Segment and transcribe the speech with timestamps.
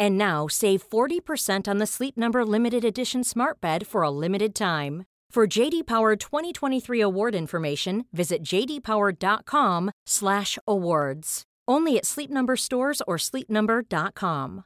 [0.00, 4.54] And now save 40% on the Sleep Number limited edition Smart Bed for a limited
[4.54, 5.04] time.
[5.30, 11.42] For JD Power 2023 award information, visit jdpower.com/awards.
[11.66, 14.64] Only at Sleep Number stores or sleepnumber.com.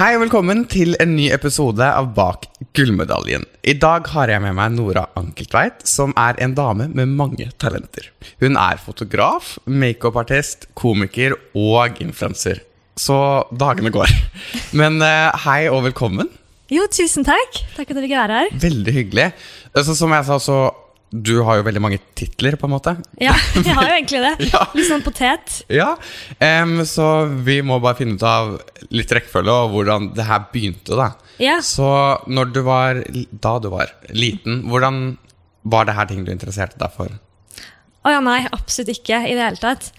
[0.00, 3.44] Og velkommen til en ny episode av Bak gullmedaljen.
[3.66, 8.10] I dag har jeg med meg Nora Ankeltveit, som er en dame med mange talenter.
[8.42, 12.62] Hun er fotograf, makeupartist, komiker og influenser.
[13.00, 13.16] Så
[13.56, 14.12] dagene går.
[14.80, 16.30] Men eh, hei og velkommen.
[16.70, 17.62] Jo, tusen takk.
[17.74, 18.52] Takk at dere fikk være her.
[18.62, 19.30] Veldig hyggelig.
[19.74, 20.58] Så som jeg sa, så
[21.10, 22.92] du har jo veldig mange titler, på en måte.
[23.18, 24.34] Ja, jeg har jo egentlig det.
[24.52, 24.60] Ja.
[24.76, 25.56] Litt sånn potet.
[25.72, 25.88] Ja,
[26.62, 27.06] um, Så
[27.46, 28.52] vi må bare finne ut av
[28.94, 30.94] litt rekkefølge og hvordan det her begynte.
[30.98, 31.08] da
[31.42, 31.56] Ja.
[31.66, 31.88] Så
[32.30, 35.16] når du var, da du var liten, hvordan
[35.64, 37.10] var det her ting du interesserte deg for?
[38.06, 39.90] Å ja, nei, absolutt ikke i det hele tatt.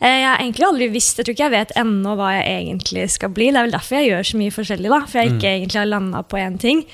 [0.00, 3.08] Eh, Jeg har egentlig aldri visst, jeg tror ikke jeg vet ennå hva jeg egentlig
[3.12, 3.50] skal bli.
[3.50, 5.00] Det er vel derfor jeg gjør så mye forskjellig, da.
[5.10, 6.86] For jeg ikke egentlig har landa på én ting.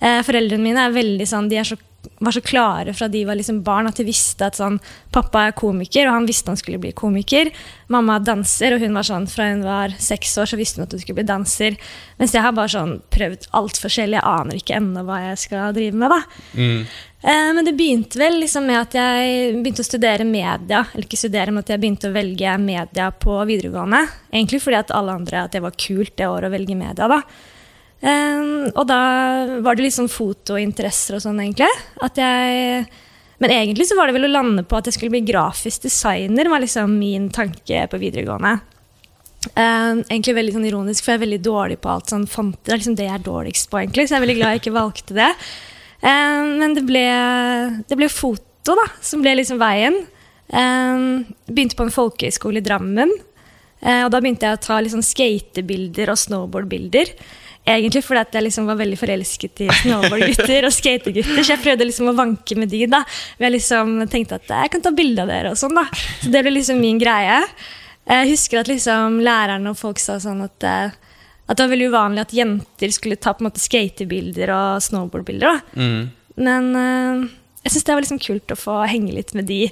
[0.00, 1.76] Eh, Foreldrene mine er veldig sånn, de er så,
[2.20, 4.78] var så klare fra de var liksom barn at de visste at sånn,
[5.12, 7.50] pappa er komiker, og han visste han skulle bli komiker.
[7.92, 10.96] Mamma danser, og hun var sånn, fra hun var seks år så visste hun at
[10.96, 11.76] hun skulle bli danser.
[12.20, 14.20] Mens jeg har bare sånn prøvd alt forskjellig.
[14.20, 16.12] Jeg aner ikke ennå hva jeg skal drive med.
[16.12, 16.20] da.
[17.22, 20.84] Eh, Men det begynte vel liksom med at jeg begynte å studere media.
[20.94, 24.06] Eller ikke studere, men at jeg begynte å velge media på videregående.
[24.32, 27.08] Egentlig fordi at alle andre at det var kult det året å velge media.
[27.08, 27.22] da.
[28.00, 29.00] Eh, og da
[29.60, 31.70] var det litt sånn fotointeresser og sånn, egentlig.
[32.00, 32.88] At jeg
[33.40, 36.44] Men egentlig så var det vel å lande på at jeg skulle bli grafisk designer,
[36.52, 38.58] var liksom min tanke på videregående.
[39.56, 42.66] Um, egentlig veldig sånn ironisk, for jeg er veldig dårlig på alt sånn fonter.
[42.66, 44.60] Det er liksom det jeg er dårligst på, egentlig, så jeg er veldig glad jeg
[44.60, 45.30] ikke valgte det.
[46.02, 47.06] Um, men det ble,
[47.88, 49.96] det ble foto, da, som ble liksom veien.
[50.52, 53.16] Um, begynte på en folkehøyskole i Drammen.
[53.80, 57.14] Uh, og da begynte jeg å ta liksom skatebilder og snowboardbilder.
[57.70, 61.42] Egentlig fordi at jeg liksom var veldig forelsket i snowboardgutter og skategutter.
[61.42, 62.84] Så jeg prøvde liksom å vanke med de.
[62.90, 63.04] da.
[63.38, 65.52] Jeg liksom tenkte at jeg kan ta bilde av dere.
[65.54, 65.86] og sånn da.
[66.22, 67.38] Så det ble liksom min greie.
[68.10, 70.96] Jeg husker at liksom lærerne og folk sa sånn at, eh,
[71.46, 75.60] at det var veldig uvanlig at jenter skulle ta på en måte skatebilder og snowboardbilder.
[75.60, 75.80] da.
[76.40, 77.28] Men eh,
[77.66, 79.66] jeg syns det var liksom kult å få henge litt med de.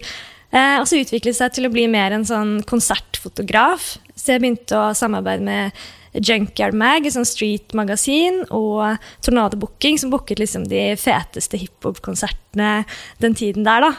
[0.53, 3.97] Eh, og så utviklet det seg til å bli mer en sånn konsertfotograf.
[4.15, 10.13] Så jeg begynte å samarbeide med Junkyard Mag, et sånt street-magasin, og Tornado Booking, som
[10.13, 12.85] booket liksom de feteste hiphop-konsertene
[13.23, 13.85] den tiden der.
[13.85, 13.93] da.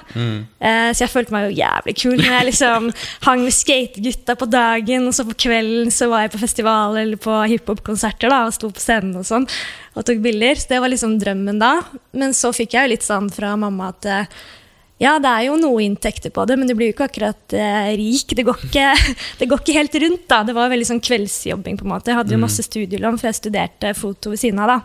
[0.59, 2.92] Eh, så jeg følte meg jo jævlig kul når jeg liksom
[3.28, 7.22] hang med skategutta på dagen, og så på kvelden så var jeg på festival eller
[7.22, 9.47] på hiphop-konserter da, og sto på scenen og sånn,
[9.96, 10.59] og tok bilder.
[10.59, 11.76] Så det var liksom drømmen da.
[12.17, 14.40] Men så fikk jeg jo litt sånn fra mamma at eh,
[14.99, 17.93] ja, det er jo noe inntekter på det, men du blir jo ikke akkurat eh,
[17.96, 18.34] rik.
[18.35, 18.87] Det går ikke,
[19.40, 20.25] det går ikke helt rundt.
[20.28, 20.41] da.
[20.43, 21.79] Det var veldig sånn kveldsjobbing.
[21.79, 22.11] på en måte.
[22.11, 24.75] Jeg hadde jo masse studielån, for jeg studerte foto ved siden av.
[24.75, 24.79] da.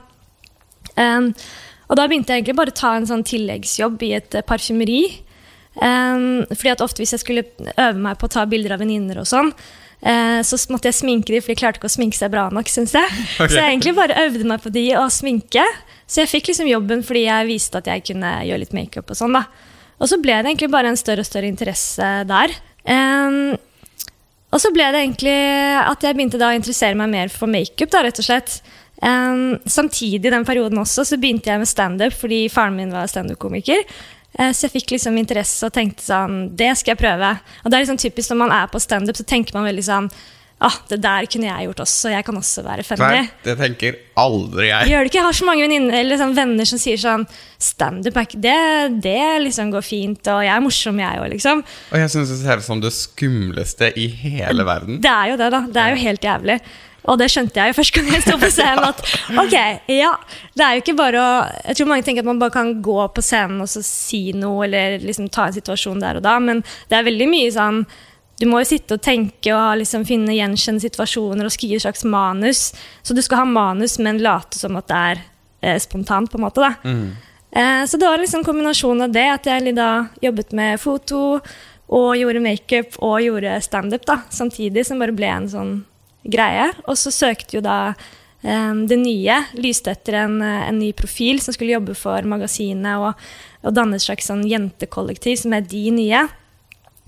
[0.94, 1.32] Um,
[1.90, 5.00] og da begynte jeg egentlig bare å ta en sånn tilleggsjobb i et uh, parfymeri.
[5.82, 9.18] Um, fordi at ofte hvis jeg skulle øve meg på å ta bilder av venninner
[9.18, 9.50] og sånn,
[10.06, 12.70] eh, så måtte jeg sminke dem, for de klarte ikke å sminke seg bra nok,
[12.70, 13.10] syns jeg.
[13.40, 15.66] Så jeg egentlig bare øvde meg på de å sminke.
[16.06, 19.18] Så jeg fikk liksom jobben fordi jeg viste at jeg kunne gjøre litt makeup og
[19.18, 19.48] sånn, da.
[20.04, 22.52] Og så ble det egentlig bare en større og større interesse der.
[22.84, 23.56] Um,
[24.54, 25.34] Og så ble det egentlig
[25.80, 28.60] at jeg begynte da å interessere meg mer for makeup, da, rett og slett.
[29.02, 33.82] Um, samtidig den perioden også så begynte jeg med standup fordi faren min var standup-komiker.
[34.38, 37.32] Uh, så jeg fikk liksom interesse og tenkte sånn Det skal jeg prøve.
[37.64, 40.08] Og det er liksom typisk når man er på standup, så tenker man veldig sånn
[40.66, 42.12] ah, det der kunne jeg gjort også.
[42.14, 43.02] Jeg kan også være funny.
[43.04, 44.92] Nei, det tenker aldri jeg.
[44.92, 45.20] Gjør det ikke?
[45.20, 47.26] Jeg har så mange venninner eller sånn venner som sier sånn
[47.64, 48.56] Standup, det,
[49.00, 51.62] det liksom går fint, og jeg er morsom, jeg òg, liksom.
[51.64, 54.98] Og jeg syns det ser ut som det skumleste i hele verden.
[55.00, 55.62] Det er jo det, da.
[55.72, 56.58] Det er jo helt jævlig.
[57.04, 58.86] Og det skjønte jeg jo først gang jeg sto på scenen.
[58.88, 59.02] At
[59.42, 59.56] ok,
[59.92, 60.12] ja,
[60.56, 61.28] det er jo ikke bare å
[61.68, 64.64] Jeg tror mange tenker at man bare kan gå på scenen og så si noe,
[64.66, 67.84] eller liksom ta en situasjon der og da, men det er veldig mye sånn
[68.40, 72.02] du må jo sitte og tenke og liksom finne gjenkjenne situasjoner og skrive et slags
[72.08, 72.64] manus.
[73.06, 75.22] Så du skal ha manus, men late som at det er
[75.62, 76.72] eh, spontant, på en måte.
[76.82, 77.06] Mm.
[77.54, 79.92] Eh, så det var liksom kombinasjonen av det, at jeg da
[80.24, 81.22] jobbet med foto
[81.94, 85.74] og gjorde makeup og gjorde standup samtidig, som bare ble en sånn
[86.26, 86.72] greie.
[86.88, 87.94] Og så søkte jo da
[88.42, 93.28] eh, det nye, lyste etter en, en, ny profil som skulle jobbe for magasinet og,
[93.62, 96.26] og danne et slags sånn jentekollektiv som er De Nye.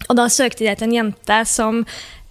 [0.09, 1.81] Og da søkte de etter en jente som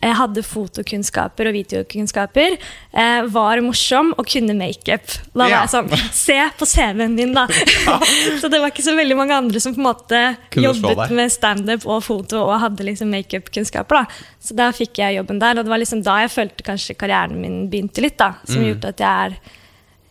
[0.06, 2.57] eh, hadde fotokunnskaper og videokunnskaper,
[2.94, 5.18] eh, var morsom og kunne makeup.
[5.33, 5.63] Da var ja.
[5.63, 7.48] jeg sånn Se på CV-en min, da!
[8.42, 10.24] så det var ikke så veldig mange andre som på en måte
[10.54, 14.07] kunne jobbet med standup og foto og hadde liksom makeupkunnskaper.
[14.39, 17.39] Så da fikk jeg jobben der, og det var liksom da jeg følte kanskje karrieren
[17.42, 18.19] min begynte litt.
[18.21, 18.68] da, Som mm.
[18.71, 19.39] gjorde at jeg er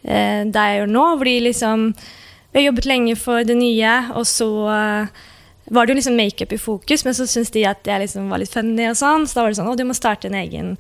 [0.05, 1.06] eh, der jeg gjør nå.
[1.22, 1.88] Fordi liksom
[2.55, 5.22] Jeg har jobbet lenge for det nye, og så eh,
[5.66, 8.43] var det jo liksom makeup i fokus, men så syntes de at jeg liksom var
[8.43, 10.75] litt funny, og sånn, så da var det sånn å, du må starte en egen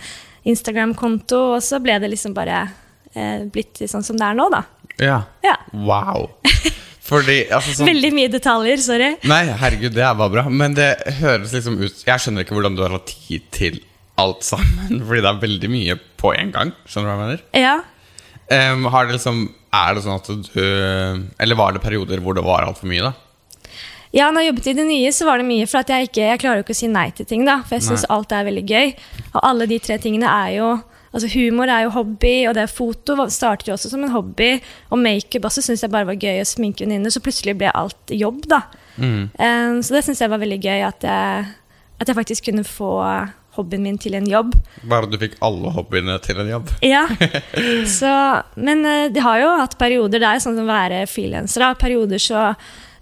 [0.44, 2.66] Instagram-konto, og så ble det liksom bare
[3.14, 4.64] eh, blitt sånn som det er nå, da.
[5.00, 5.22] Ja.
[5.44, 5.56] ja.
[5.72, 6.28] Wow.
[7.04, 9.10] Fordi, altså, sånn, Veldig mye detaljer, sorry.
[9.28, 10.44] Nei, herregud, det bare bra.
[10.48, 13.82] Men det høres liksom ut Jeg skjønner ikke hvordan du har hatt tid til
[14.20, 16.72] alt sammen, fordi det er veldig mye på en gang.
[16.88, 17.44] Skjønner du hva jeg mener?
[17.60, 17.74] Ja.
[18.44, 19.38] Um, har det liksom
[19.72, 20.58] Er det sånn at du
[21.40, 23.23] Eller var det perioder hvor det var altfor mye, da?
[24.14, 25.66] Ja, når jeg jobbet i det nye, så var det mye.
[25.66, 27.60] For jeg, ikke, jeg, klarer jo ikke å si nei til ting, da.
[27.66, 28.92] For jeg syns alt er veldig gøy.
[29.32, 30.74] Og alle de tre tingene er jo
[31.14, 34.56] Altså Humor er jo hobby, og det er foto startet jo også som en hobby.
[34.90, 38.10] Og makeup også syns jeg bare var gøy å sminke venninner, så plutselig ble alt
[38.10, 38.64] jobb, da.
[38.98, 39.30] Mm.
[39.38, 41.44] Um, så det syns jeg var veldig gøy, at jeg,
[42.02, 42.90] at jeg, faktisk kunne få
[43.54, 44.56] hobbyen min til en jobb.
[44.90, 46.74] Bare du fikk alle hobbyene til en jobb?
[46.82, 47.04] ja.
[48.00, 48.10] Så,
[48.58, 50.18] men uh, de har jo hatt perioder.
[50.18, 51.68] Er jo sånn som å være frilanser.
[51.78, 52.48] Perioder så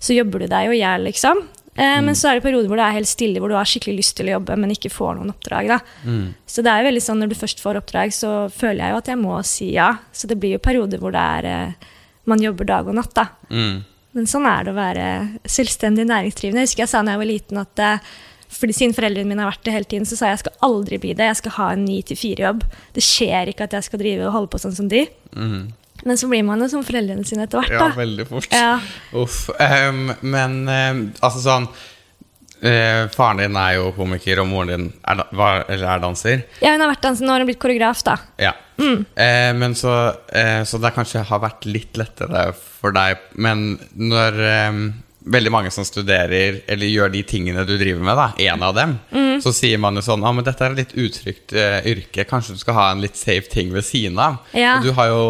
[0.03, 1.45] så jobber du deg jo i hjel, liksom.
[1.75, 2.09] Eh, mm.
[2.09, 4.17] Men så er det perioder hvor det er helt stille, hvor du har skikkelig lyst
[4.19, 5.71] til å jobbe, men ikke får noen oppdrag.
[6.05, 6.27] Mm.
[6.45, 9.01] Så det er jo veldig sånn når du først får oppdrag, så føler jeg jo
[9.01, 9.93] at jeg må si ja.
[10.13, 11.89] Så det blir jo perioder hvor det er eh,
[12.29, 13.31] man jobber dag og natt, da.
[13.49, 13.81] Mm.
[14.13, 15.07] Men sånn er det å være
[15.49, 16.67] selvstendig næringsdrivende.
[16.67, 18.13] Jeg husker jeg sa da jeg var liten at eh,
[18.53, 20.99] fordi Siden foreldrene mine har vært det hele tiden, så sa jeg jeg skal aldri
[21.01, 21.25] bli det.
[21.31, 22.67] Jeg skal ha en ni til fire-jobb.
[22.93, 25.07] Det skjer ikke at jeg skal drive og holde på sånn som de.
[25.33, 25.71] Mm.
[26.03, 27.75] Men så blir man jo som foreldrene sine etter hvert.
[27.79, 28.49] Ja, veldig fort.
[28.51, 28.77] Ja.
[29.19, 29.45] Uff.
[29.59, 35.23] Um, men um, altså sånn uh, Faren din er jo komiker, og moren din er,
[35.39, 36.45] var, er danser.
[36.63, 38.19] Ja, hun har vært danser, nå har hun blitt koreograf, da.
[38.43, 38.57] Ja.
[38.81, 39.05] Mm.
[39.15, 39.95] Uh, men så,
[40.35, 43.23] uh, så det kanskje har vært litt lettere for deg.
[43.39, 44.85] Men når um,
[45.33, 48.99] veldig mange som studerer eller gjør de tingene du driver med, da, en av dem,
[49.15, 49.39] mm.
[49.45, 52.59] så sier man jo sånn ah, men dette er et litt utrygt yrke, kanskje du
[52.59, 54.43] skal ha en litt safe ting ved siden av.
[54.51, 54.81] Ja.
[54.81, 55.23] Og du har jo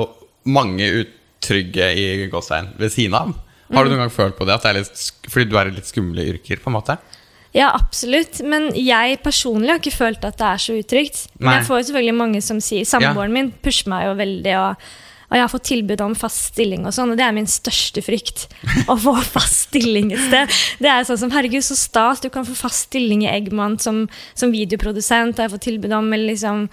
[0.45, 3.35] mange utrygge i gåstegn ved siden av.
[3.73, 3.95] Har du mm.
[3.95, 6.27] noen gang følt på det, at det er litt, fordi du er i litt skumle
[6.35, 6.61] yrker?
[6.63, 6.99] på en måte?
[7.53, 8.41] Ja, absolutt.
[8.49, 11.25] Men jeg personlig har ikke følt at det er så utrygt.
[11.39, 13.39] Men jeg får jo selvfølgelig mange som sier Samboeren ja.
[13.39, 14.55] min pusher meg jo veldig.
[14.61, 14.87] Og,
[15.29, 18.05] og, jeg har fått tilbud om fast stilling, og sånn, og det er min største
[18.05, 18.47] frykt.
[18.93, 20.57] å få fast stilling et sted.
[20.81, 22.25] Det er sånn som Herregud, så stas.
[22.25, 25.37] Du kan få fast stilling i Eggman som, som videoprodusent.
[25.37, 26.67] har jeg fått tilbud om, eller liksom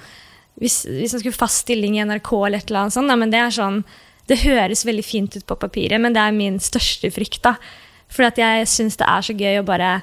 [0.60, 3.34] hvis, hvis han skulle fast stilling i NRK eller et eller annet sånt, da, men
[3.34, 3.84] det er sånn
[4.30, 7.42] Det høres veldig fint ut på papiret, men det er min største frykt.
[7.48, 7.56] da.
[8.13, 10.01] For at jeg syns det er så gøy å bare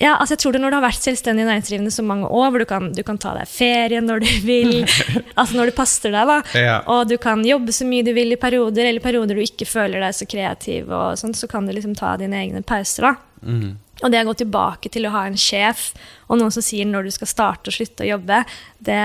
[0.00, 2.62] ja, altså jeg tror det Når du har vært selvstendig næringsdrivende så mange år, hvor
[2.64, 4.72] du kan, du kan ta deg ferie når du vil,
[5.38, 6.80] altså når det passer deg, da, ja.
[6.90, 10.02] og du kan jobbe så mye du vil i perioder, eller perioder du ikke føler
[10.02, 13.06] deg så kreativ, og sånt, så kan du liksom ta dine egne pauser.
[13.06, 13.14] da.
[13.46, 13.76] Mm.
[14.04, 15.92] Og det å gå tilbake til å ha en sjef
[16.28, 18.42] og noen som sier når du skal starte og slutte å jobbe,
[18.84, 19.00] det,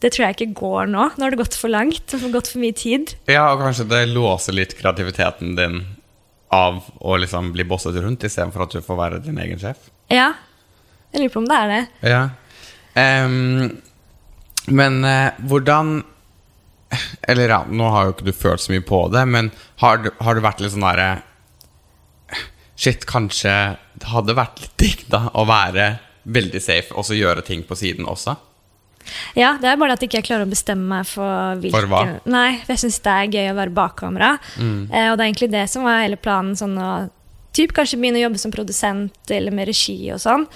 [0.00, 1.10] det tror jeg ikke går nå.
[1.12, 3.12] Nå har det gått for langt og gått for mye tid.
[3.28, 5.82] Ja, og kanskje det låser litt kreativiteten din
[6.54, 9.90] av å liksom bli bosset rundt, istedenfor at du får være din egen sjef.
[10.12, 10.32] Ja.
[11.12, 11.82] Jeg lurer på om det er det.
[12.06, 12.22] Ja.
[12.96, 13.82] Um,
[14.72, 15.98] men uh, hvordan
[17.28, 19.50] Eller ja, nå har jo ikke du følt så mye på det, men
[19.82, 21.08] har, har du vært litt sånn derre
[22.76, 23.52] Shit, kanskje
[23.96, 25.94] det hadde vært litt digg da å være
[26.26, 28.36] veldig safe og så gjøre ting på siden også?
[29.38, 32.00] Ja, det er bare at jeg ikke klarer å bestemme meg for hvilke For hva?
[32.26, 34.32] Nei, for jeg syns det er gøy å være bak kamera.
[34.58, 34.88] Mm.
[34.90, 36.56] Eh, og det er egentlig det som var hele planen.
[36.58, 36.90] Sånn å
[37.56, 40.48] typ, kanskje begynne å jobbe som produsent eller med regi og sånn.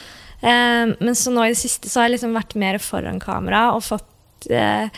[0.43, 3.69] Eh, men så nå i det siste så har jeg liksom vært mer foran kamera
[3.77, 4.91] og fått eh,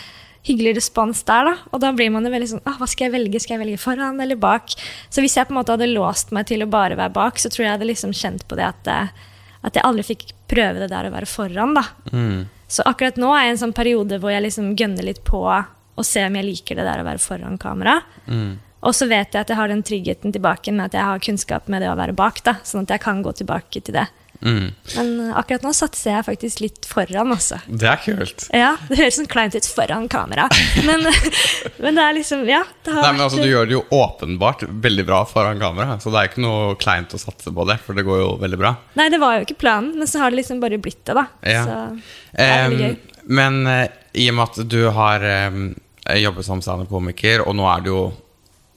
[0.46, 1.50] hyggelig respons der.
[1.50, 1.54] da.
[1.70, 3.42] Og da blir man jo veldig sånn ah, Hva skal jeg velge?
[3.42, 4.74] Skal jeg velge foran eller bak?
[5.10, 7.50] Så hvis jeg på en måte hadde låst meg til å bare være bak, så
[7.52, 9.28] tror jeg jeg hadde liksom kjent på det at, eh,
[9.62, 11.76] at jeg aldri fikk prøve det der å være foran.
[11.78, 11.86] da.
[12.10, 12.42] Mm.
[12.72, 15.44] Så akkurat nå er jeg i en sånn periode hvor jeg liksom gønner litt på
[15.46, 18.00] å se om jeg liker det der å være foran kamera.
[18.26, 18.56] Mm.
[18.82, 21.68] Og så vet jeg at jeg har den tryggheten tilbake med at jeg har kunnskap
[21.70, 22.42] med det å være bak.
[22.42, 24.08] da, Sånn at jeg kan gå tilbake til det.
[24.42, 24.72] Mm.
[24.96, 27.60] Men eh, akkurat nå satser jeg faktisk litt foran, altså.
[27.66, 28.46] Det er kult.
[28.54, 30.48] Ja, Det høres sånn kleint ut foran kamera,
[30.86, 31.06] men,
[31.82, 32.62] men det er liksom Ja.
[32.84, 36.10] det har Nei, men altså, Du gjør det jo åpenbart veldig bra foran kamera, så
[36.12, 38.74] det er ikke noe kleint å satse på det, for det går jo veldig bra.
[38.98, 41.26] Nei, det var jo ikke planen, men så har det liksom bare blitt det, da.
[41.46, 41.62] Ja.
[41.64, 41.78] Så
[42.34, 42.98] det er veldig gøy.
[43.38, 43.86] men eh,
[44.18, 45.64] i og med at du har um,
[46.18, 48.02] jobbet som standup-komiker, og nå er du jo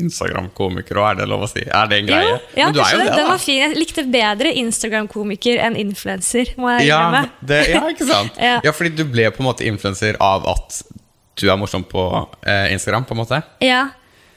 [0.01, 1.61] Instagram-komiker, er det lov å si?
[1.63, 2.27] Er det en greie?
[2.27, 3.05] Jo, ja, Men du er jo det.
[3.07, 3.59] det, Den var fin.
[3.61, 8.39] Jeg likte bedre Instagram-komiker enn influenser, må jeg Ja, det, ja, ikke sant?
[8.49, 8.57] Ja.
[8.65, 10.81] ja, fordi du ble på en måte influenser av at
[11.39, 12.03] du er morsom på
[12.47, 13.39] eh, Instagram, på en måte?
[13.63, 13.85] Ja,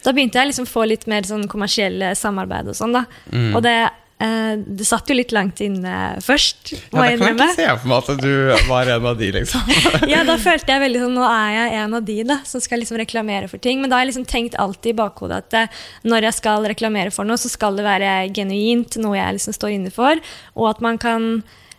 [0.04, 3.04] da begynte jeg liksom å få litt mer sånn kommersielle samarbeid og sånn, da.
[3.34, 3.50] Mm.
[3.58, 3.74] Og det,
[4.18, 7.66] det satt jo litt langt inne først, Ja, må det jeg kan jeg ikke se
[7.78, 9.70] for meg at du var en av de, liksom.
[10.12, 12.82] Ja, da følte jeg veldig sånn, nå er jeg en av de da, som skal
[12.82, 13.78] liksom reklamere for ting.
[13.78, 15.78] Men da har jeg liksom tenkt alltid i bakhodet at eh,
[16.10, 19.76] når jeg skal reklamere for noe, så skal det være genuint, noe jeg liksom står
[19.76, 20.18] inne for,
[20.58, 21.30] og at man kan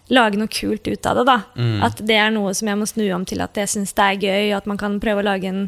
[0.09, 1.25] lage noe kult ut av det.
[1.27, 1.37] da.
[1.85, 4.23] At det er noe som jeg må snu om til at jeg syns det er
[4.23, 5.65] gøy, og at man kan prøve å lage en,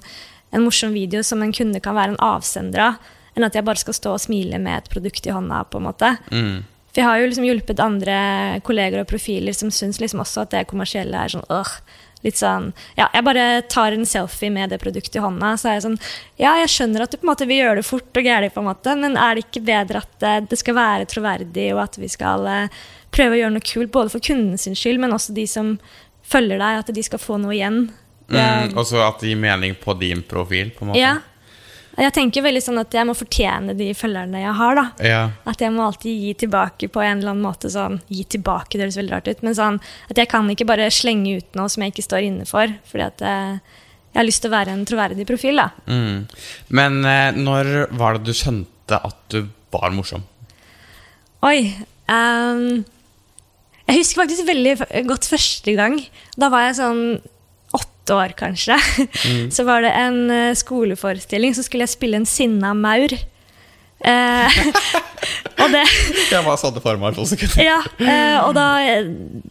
[0.55, 3.79] en morsom video som en kunde kan være en avsender av, enn at jeg bare
[3.79, 5.63] skal stå og smile med et produkt i hånda.
[5.71, 6.15] på en måte.
[6.31, 6.63] Mm.
[6.91, 8.15] For jeg har jo liksom hjulpet andre
[8.67, 11.75] kolleger og profiler som syns liksom også at det kommersielle er sånn øh,
[12.25, 15.77] litt sånn Ja, jeg bare tar en selfie med det produktet i hånda, så er
[15.77, 15.97] jeg sånn
[16.41, 18.63] Ja, jeg skjønner at du på en måte vil gjøre det fort og gærent, på
[18.63, 21.97] en måte, men er det ikke bedre at eh, det skal være troverdig, og at
[22.01, 22.83] vi skal eh,
[23.15, 25.73] prøve å gjøre noe kult, både for kunden sin skyld, men også de som
[26.27, 27.85] følger deg, at de skal få noe igjen?
[28.31, 31.01] Mm, og så at det gir mening på din profil, på en måte.
[31.01, 31.17] Ja.
[31.99, 34.85] Jeg tenker veldig sånn at jeg må fortjene de følgerne jeg har, da.
[35.03, 35.21] Ja.
[35.49, 37.71] At jeg må alltid gi tilbake på en eller annen måte.
[37.73, 39.79] sånn, Gi tilbake, det høres veldig rart ut, men sånn
[40.09, 42.71] at jeg kan ikke bare slenge ut noe som jeg ikke står inne for.
[42.87, 43.81] Fordi at eh,
[44.11, 45.59] jeg har lyst til å være en troverdig profil.
[45.59, 45.67] da.
[45.91, 46.23] Mm.
[46.79, 50.23] Men eh, når var det du skjønte at du var morsom?
[51.47, 51.73] Oi.
[52.07, 52.83] um,
[53.87, 55.97] jeg husker faktisk veldig godt første gang.
[56.39, 57.03] Da var jeg sånn
[58.11, 58.77] åtte år, kanskje.
[59.55, 63.13] Så var det en eh, skoleforestilling, så skulle jeg spille en sinna maur.
[64.01, 64.55] Eh,
[65.61, 65.83] og det
[66.31, 67.61] Jeg bare satte for meg to sekunder.
[67.61, 68.65] Ja, eh, og da,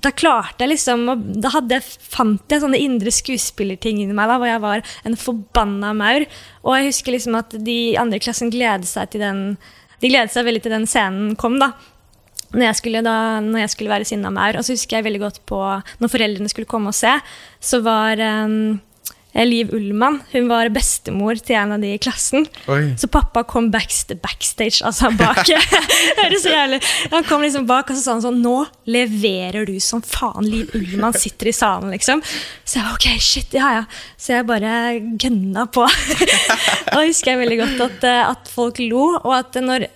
[0.02, 4.38] da klarte jeg liksom og Da jeg- fant jeg sånne indre skuespillerting inni meg, da,
[4.43, 6.26] hvor jeg var en forbanna maur.
[6.64, 9.45] Og jeg husker liksom at de andre i klassen gledet seg til den
[10.00, 11.75] De gledet seg veldig til den scenen kom, da.
[12.50, 14.59] Når jeg skulle, da, når jeg skulle være sinna maur.
[14.59, 15.59] Og så husker jeg veldig godt på
[16.02, 17.12] når foreldrene skulle komme og se,
[17.62, 18.80] så var um,
[19.35, 22.47] Liv Ullmann hun var bestemor til en av de i klassen.
[22.71, 22.97] Oi.
[22.99, 25.47] Så pappa kom backst backstage, altså bak.
[26.21, 26.80] Høres så jævlig
[27.12, 28.57] Han kom liksom bak og så sa han sånn Nå
[28.90, 30.49] leverer du som faen.
[30.50, 32.25] Liv Ullmann sitter i salen, liksom.
[32.64, 33.87] Så jeg ok, shit, ja ja.
[34.19, 34.75] Så jeg bare
[35.21, 35.87] gønna på.
[36.97, 39.87] og husker jeg veldig godt at, eh, at folk lo, og at når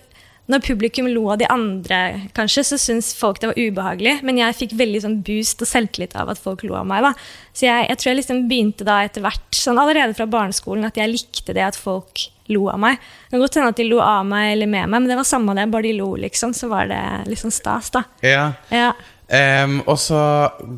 [0.47, 1.99] når publikum lo av de andre,
[2.37, 4.19] kanskje, så syntes folk det var ubehagelig.
[4.27, 7.01] Men jeg fikk veldig sånn boost og selvtillit av at folk lo av meg.
[7.01, 7.13] da.
[7.55, 10.99] Så jeg, jeg tror jeg liksom begynte da etter hvert, sånn allerede fra barneskolen, at
[11.01, 12.99] jeg likte det at folk lo av meg.
[13.25, 15.25] Det kan godt hende at de lo av meg eller med meg, men det var
[15.25, 16.53] samme det, bare de lo, liksom.
[16.53, 18.03] Så var det liksom stas, da.
[18.21, 18.51] Ja.
[18.69, 18.91] Ja.
[19.25, 20.19] Um, og så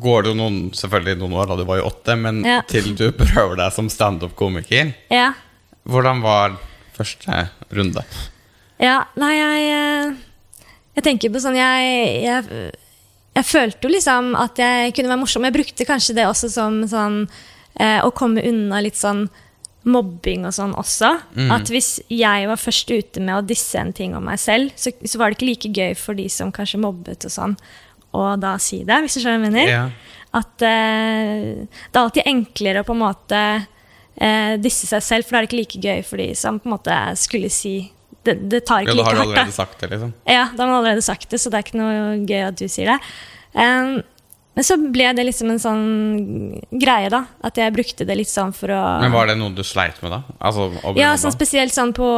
[0.00, 2.62] går det jo noen, selvfølgelig noen år, da du var jo åtte, men Ja.
[2.64, 4.94] til du prøver deg som standup-komiker.
[5.12, 5.34] ja.
[5.88, 6.56] Hvordan var
[6.96, 8.02] første runde?
[8.82, 10.12] Ja, nei, jeg eh,
[10.98, 11.90] Jeg tenker på sånn Jeg,
[12.24, 12.70] jeg,
[13.38, 15.46] jeg følte jo liksom at jeg kunne være morsom.
[15.46, 17.20] Jeg brukte kanskje det også som sånn
[17.78, 19.26] eh, Å komme unna litt sånn
[19.88, 21.08] mobbing og sånn også.
[21.54, 24.90] At hvis jeg var først ute med å disse en ting om meg selv, så,
[25.00, 27.54] så var det ikke like gøy for de som kanskje mobbet og sånn,
[28.12, 29.70] å da si det, hvis du skjønner hva jeg mener.
[29.70, 29.84] Ja.
[30.36, 35.36] At eh, det er alltid enklere å på en måte eh, disse seg selv, for
[35.36, 37.78] da er det ikke like gøy for de som på en måte skulle si
[38.28, 39.40] Det, det tar Ja, ikke da har like du hardt, da.
[39.40, 40.12] allerede sagt det, liksom.
[40.28, 42.68] Ja, da har man allerede sagt det, så det er ikke noe gøy at du
[42.68, 43.00] sier det.
[43.56, 43.98] Um,
[44.58, 45.82] Men så ble det liksom en sånn
[46.82, 47.20] greie, da.
[47.46, 50.10] At jeg brukte det litt sånn for å Men var det noe du sleit med,
[50.10, 50.18] da?
[50.42, 50.64] Altså,
[50.98, 52.08] Ja, sånn spesielt sånn på,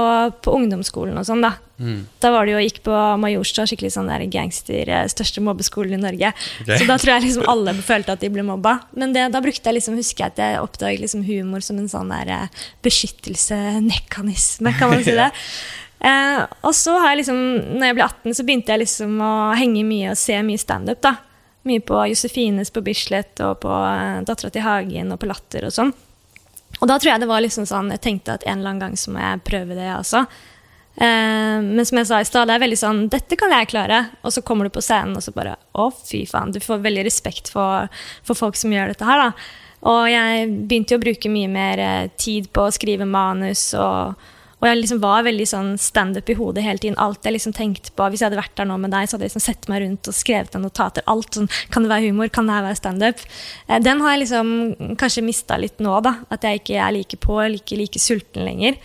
[0.41, 1.51] på ungdomsskolen og sånn, da.
[1.77, 1.99] Mm.
[2.21, 6.01] Da var det jo, gikk på Majorstua, skikkelig sånn der gangster, eh, største mobbeskolen i
[6.01, 6.33] Norge.
[6.63, 6.81] Okay.
[6.81, 8.79] Så da tror jeg liksom alle følte at de ble mobba.
[8.97, 11.93] Men det, da brukte jeg liksom, husker jeg at jeg oppdaget liksom humor som en
[11.93, 15.31] sånn der eh, beskyttelsesmekanisme, kan man si det.
[16.01, 17.41] Eh, og så har jeg liksom,
[17.77, 21.09] når jeg ble 18, så begynte jeg liksom å henge mye og se mye standup.
[21.69, 25.75] Mye på Josefines på Bislett og på eh, Dattera til Hagen og på Latter og
[25.77, 25.93] sånn.
[26.81, 28.97] Og da tror jeg det var liksom sånn, jeg tenkte at en eller annen gang
[28.97, 30.25] så må jeg prøve det, jeg også.
[30.97, 34.03] Eh, men som jeg sa i stad, det er veldig sånn Dette kan jeg klare.
[34.25, 36.55] Og så kommer du på scenen, og så bare Å, fy faen.
[36.55, 37.93] Du får veldig respekt for,
[38.25, 39.59] for folk som gjør dette her, da.
[39.91, 44.17] Og jeg begynte jo å bruke mye mer eh, tid på å skrive manus, og,
[44.61, 46.99] og jeg liksom var veldig sånn standup i hodet hele tiden.
[47.01, 49.25] Alt jeg liksom tenkte på, Hvis jeg hadde vært der nå med deg, så hadde
[49.25, 51.07] jeg liksom sett meg rundt og skrevet ned notater.
[51.09, 52.29] Alt sånn, Kan det være humor?
[52.29, 53.25] Kan det her være standup?
[53.69, 54.51] Eh, den har jeg liksom
[55.01, 56.19] kanskje mista litt nå, da.
[56.31, 58.77] At jeg ikke er like på, ikke like sulten lenger.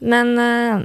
[0.00, 0.84] Men, eh,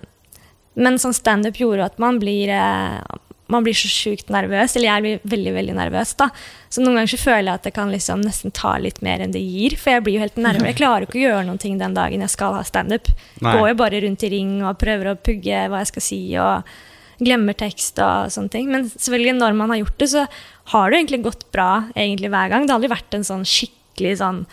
[0.75, 3.01] men sånn standup gjorde at man blir eh,
[3.50, 6.13] man blir så sjukt nervøs, eller jeg blir veldig veldig nervøs.
[6.20, 6.29] da.
[6.70, 9.34] Så noen ganger så føler jeg at det kan liksom nesten ta litt mer enn
[9.34, 9.75] det gir.
[9.79, 10.68] For jeg blir jo helt nervøs.
[10.70, 13.10] Jeg klarer jo ikke å gjøre noen ting den dagen jeg skal ha standup.
[13.41, 16.70] Går jo bare rundt i ring og prøver å pugge hva jeg skal si, og
[17.20, 18.70] glemmer tekst og sånne ting.
[18.72, 20.25] Men selvfølgelig når man har gjort det, så
[20.74, 22.65] har det egentlig gått bra egentlig hver gang.
[22.68, 24.44] Det har aldri vært en sånn skikkelig sånn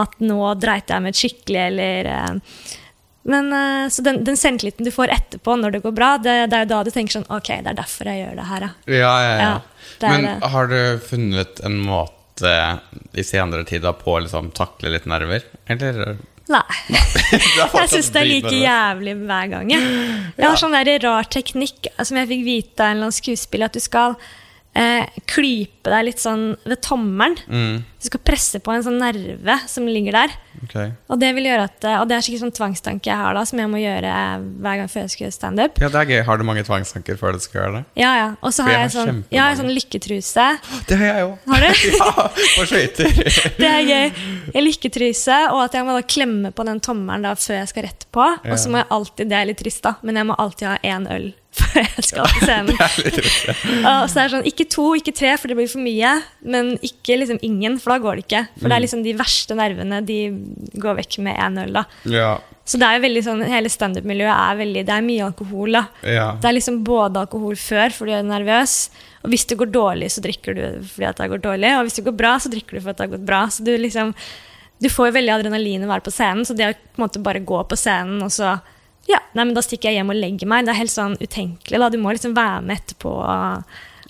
[0.00, 2.56] at nå dreit jeg meg ut skikkelig, eller eh,
[3.24, 6.58] men uh, Så den, den selvtilliten du får etterpå når det går bra, det, det
[6.58, 8.72] er jo da du tenker sånn Ok, det er derfor jeg gjør det her, ja.
[8.84, 9.48] Ja, ja, ja.
[10.02, 10.36] Ja, Men det.
[10.52, 12.54] har du funnet en måte
[13.14, 15.44] i senere tid på å liksom takle litt nerver?
[15.70, 16.16] Eller
[16.52, 16.60] Nei.
[17.80, 19.70] Jeg syns det er like jævlig hver gang.
[19.72, 19.92] Jeg,
[20.36, 23.16] jeg har sånn der rar teknikk eh, som jeg fikk vite av en eller annen
[23.16, 24.18] skuespiller, at du skal
[24.74, 27.36] eh, klype deg litt sånn ved tommelen.
[27.48, 30.32] Mm, Du skal presse på en sånn nerve som ligger der.
[30.64, 30.90] Okay.
[31.08, 33.44] Og det vil gjøre at, eh, og det er sikkert sånn tvangstanke jeg har da,
[33.48, 34.10] som jeg må gjøre
[34.60, 35.80] hver gang før jeg skal gjøre standup.
[35.80, 36.20] Ja, det er gøy.
[36.28, 37.84] Har du mange tvangstanker før du skal gjøre det?
[38.02, 38.26] Ja, ja.
[38.42, 40.48] Og så har jeg jeg sånn, ja, sånn lykketruse.
[40.88, 41.38] Det har jeg òg.
[41.48, 41.70] Har du?
[42.00, 42.26] ja,
[42.58, 43.22] på skøyter.
[43.62, 44.12] Det er gøy.
[44.52, 47.88] Jeg lykketruse, og at jeg må da klemme på den tommelen da før jeg skal
[47.88, 48.26] rett på.
[48.44, 48.52] Ja.
[48.52, 50.76] Og så må jeg alltid, det er litt trist da, men jeg må alltid ha
[50.84, 52.72] én øl før jeg skal på scenen.
[53.84, 56.14] Og så er det sånn, Ikke to, ikke tre, for det blir for mye.
[56.42, 58.42] Men ikke liksom ingen, for da går det ikke.
[58.58, 58.70] For Mm.
[58.70, 60.18] det er liksom de verste nervene de
[60.82, 61.72] går vekk med én øl.
[61.72, 61.84] da.
[62.10, 62.32] Ja,
[62.64, 65.72] Så det er jo veldig sånn, hele standup-miljøet er veldig, det er mye alkohol.
[65.76, 65.82] da.
[66.02, 66.30] ja.
[66.40, 68.88] Det er liksom både alkohol før fordi du er nervøs,
[69.22, 71.84] og hvis det går dårlig, så drikker du fordi at det har gått dårlig, og
[71.84, 73.42] hvis det går bra, så drikker du fordi det har gått bra.
[73.52, 74.14] Så du liksom,
[74.80, 77.22] du får jo veldig adrenalin å være på scenen, så det å på en måte
[77.22, 78.56] bare gå på scenen, og så
[79.08, 80.64] ja, nei, men da stikker jeg hjem og legger meg.
[80.66, 81.78] Det er helt sånn utenkelig.
[81.82, 83.12] da, Du må liksom være med etterpå.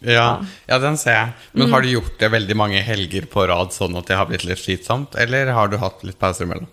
[0.04, 1.32] Ja, ja, den ser jeg.
[1.54, 1.72] Men Mm.
[1.72, 4.58] har du gjort det veldig mange helger på rad sånn at det har blitt litt
[4.58, 5.14] slitsomt?
[5.16, 6.66] Eller har du hatt litt pauser imellom?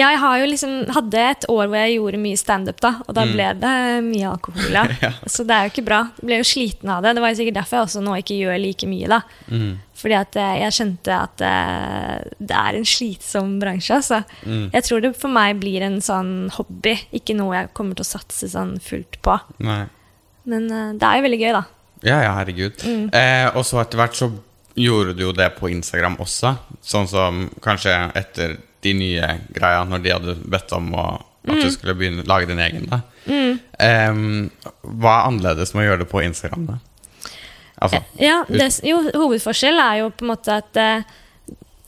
[0.00, 3.16] Ja, jeg har jo liksom, hadde et år hvor jeg gjorde mye standup, da, og
[3.16, 3.74] da ble det
[4.06, 4.72] mye alkohol.
[5.00, 5.10] Ja.
[5.28, 6.00] Så det er jo ikke bra.
[6.18, 7.12] Jeg ble jo sliten av det.
[7.16, 9.08] Det var jo sikkert derfor jeg også nå ikke gjør like mye.
[9.12, 9.20] da.
[10.00, 13.98] Fordi at eh, jeg skjønte at eh, det er en slitsom bransje.
[13.98, 14.20] altså.
[14.46, 18.10] Jeg tror det for meg blir en sånn hobby, ikke noe jeg kommer til å
[18.10, 19.36] satse sånn fullt på.
[19.66, 19.82] Nei.
[20.48, 21.64] Men eh, det er jo veldig gøy, da.
[22.06, 22.80] Ja, ja, herregud.
[22.86, 23.10] Mm.
[23.12, 24.30] Eh, og så etter hvert så
[24.80, 26.54] gjorde du jo det på Instagram også.
[26.80, 31.06] Sånn som kanskje etter de nye greia, når de hadde bedt om å,
[31.46, 31.60] at Mm.
[31.62, 32.86] du skulle begynne lage din egen.
[32.90, 33.00] da.
[33.80, 34.50] Em,
[34.84, 36.66] hva er annerledes med å gjøre det på Instagram?
[36.66, 36.78] da?
[37.80, 41.02] Altså, Ja, det, jo, Hovedforskjell er jo på en måte at uh,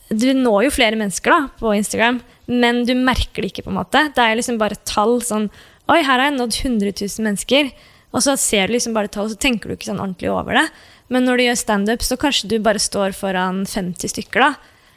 [0.09, 3.63] du når jo flere mennesker da, på Instagram, men du merker det ikke.
[3.67, 4.01] på en måte.
[4.13, 5.19] Det er liksom bare tall.
[5.21, 5.49] sånn,
[5.89, 7.71] Oi, her har jeg nådd 100 000 mennesker.
[8.13, 10.67] Og så ser du liksom bare tall, så tenker du ikke sånn ordentlig over det.
[11.09, 14.39] Men når du gjør standup, så kanskje du bare står foran 50 stykker.
[14.39, 14.55] da.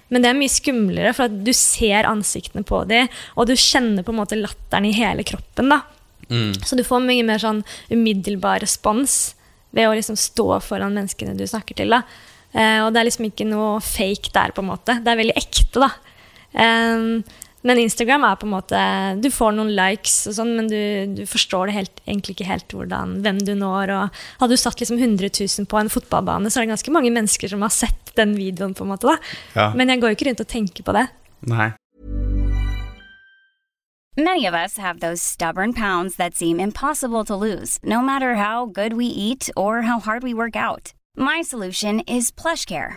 [0.09, 4.07] Men det er mye skumlere, for at du ser ansiktene på dem, og du kjenner
[4.07, 5.73] på en måte latteren i hele kroppen.
[5.73, 5.81] da.
[6.67, 9.35] Så du får mye mer sånn umiddelbar respons
[9.75, 11.91] ved å liksom stå foran menneskene du snakker til.
[11.95, 12.03] da.
[12.57, 14.99] Eh, og det er liksom ikke noe fake der, på en måte.
[15.03, 15.91] Det er veldig ekte, da.
[16.57, 17.25] Em,
[17.67, 18.81] men Instagram er på en måte
[19.23, 20.81] Du får noen likes, og sånn, men du,
[21.19, 23.93] du forstår det helt, egentlig ikke helt hvordan, hvem du når.
[23.97, 27.11] og Hadde du satt liksom 100 000 på en fotballbane, så er det ganske mange
[27.15, 28.75] mennesker som har sett den videoen.
[28.77, 29.17] på en måte da.
[29.57, 29.73] Ja.
[29.75, 31.09] Men jeg går jo ikke rundt og tenker på det.
[31.47, 31.73] nei.
[34.19, 38.65] Many of us have those stubborn pounds that seem impossible to lose, no matter how
[38.65, 40.95] good we eat or how hard we work out.
[41.17, 42.97] My solution is PlushCare.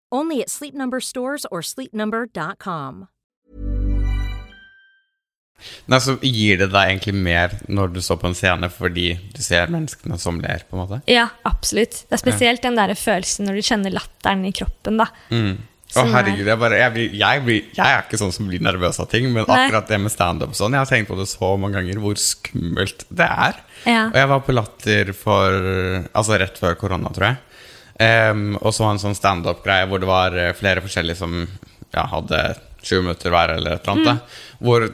[0.11, 3.07] Only at Sleep Number stores or sleepnumber.com.
[5.85, 9.41] Nei, så Gir det deg egentlig mer når du står på en scene fordi du
[9.45, 10.63] ser menneskene som ler?
[10.67, 11.01] på en måte?
[11.11, 12.01] Ja, absolutt.
[12.09, 14.97] Det er spesielt den der følelsen når du kjenner latteren i kroppen.
[15.03, 15.07] da.
[15.29, 15.59] Mm.
[15.91, 18.63] Å er- herregud, jeg, bare, jeg, blir, jeg, blir, jeg er ikke sånn som blir
[18.63, 19.57] nervøs av ting, men Nei.
[19.67, 23.05] akkurat det med standup sånn, jeg har tenkt på det så mange ganger hvor skummelt
[23.11, 23.59] det er.
[23.85, 24.05] Ja.
[24.07, 25.57] Og jeg var på Latter for
[26.15, 27.41] Altså rett før korona, tror jeg.
[28.01, 32.41] Em, og så en sånn standup-greie hvor det var eh, flere forskjellige som ja, hadde
[32.81, 34.21] 20 minutter hver, eller et eller annet.
[34.21, 34.57] Mm.
[34.65, 34.87] Hvor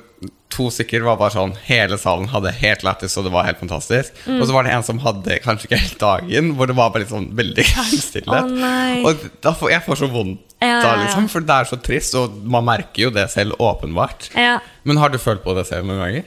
[0.57, 4.15] to stykker var bare sånn Hele salen hadde helt lættis, og det var helt fantastisk.
[4.25, 4.39] Mm.
[4.39, 7.05] Og så var det en som hadde kanskje ikke helt dagen, hvor det var bare
[7.05, 7.67] litt sånn veldig
[8.09, 8.53] stillhet.
[8.57, 9.09] Oh.
[9.11, 11.77] Og da får, jeg får så vondt Ja, ja, da, liksom, for det er så
[11.85, 14.31] trist, og man merker jo det selv, åpenbart.
[14.33, 14.57] Ja.
[14.89, 16.25] Men har du følt på det selv noen ganger?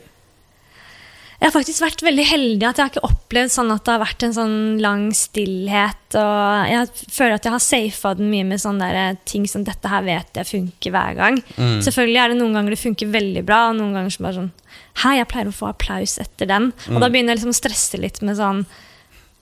[1.40, 4.02] Jeg har faktisk vært veldig heldig at jeg har ikke opplevd sånn at det har
[4.02, 6.16] vært en sånn lang stillhet.
[6.20, 9.88] Og jeg føler at jeg har safa den mye med sånne der ting som dette
[9.88, 11.40] her vet jeg funker hver gang.
[11.56, 14.52] Selvfølgelig er det noen ganger det funker veldig bra, og noen ganger som bare sånn
[15.00, 16.70] Hei, jeg pleier å få applaus etter den.
[16.92, 18.64] Og da begynner jeg liksom å stresse litt med sånn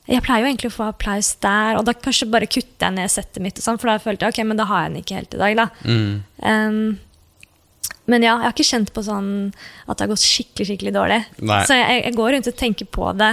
[0.09, 3.13] jeg pleier jo egentlig å få applaus der, og da kanskje bare kutter jeg ned
[3.13, 3.59] settet mitt.
[3.61, 5.59] sånn, For da følte jeg ok, men da har jeg den ikke helt i dag.
[5.59, 5.67] da.
[6.49, 6.79] Um,
[8.09, 9.31] men ja, jeg har ikke kjent på sånn
[9.87, 11.23] at det har gått skikkelig skikkelig dårlig.
[11.45, 11.63] Nei.
[11.69, 13.33] Så jeg, jeg går rundt og tenker på det,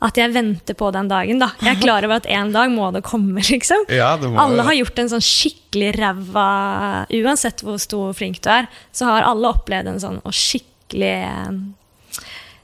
[0.00, 1.40] at jeg venter på den dagen.
[1.42, 1.50] da.
[1.60, 3.84] Jeg er klar over at en dag må det komme, liksom.
[3.92, 6.46] Ja, det må alle har gjort en sånn skikkelig ræva
[7.20, 11.14] Uansett hvor stor og flink du er, så har alle opplevd en sånn og skikkelig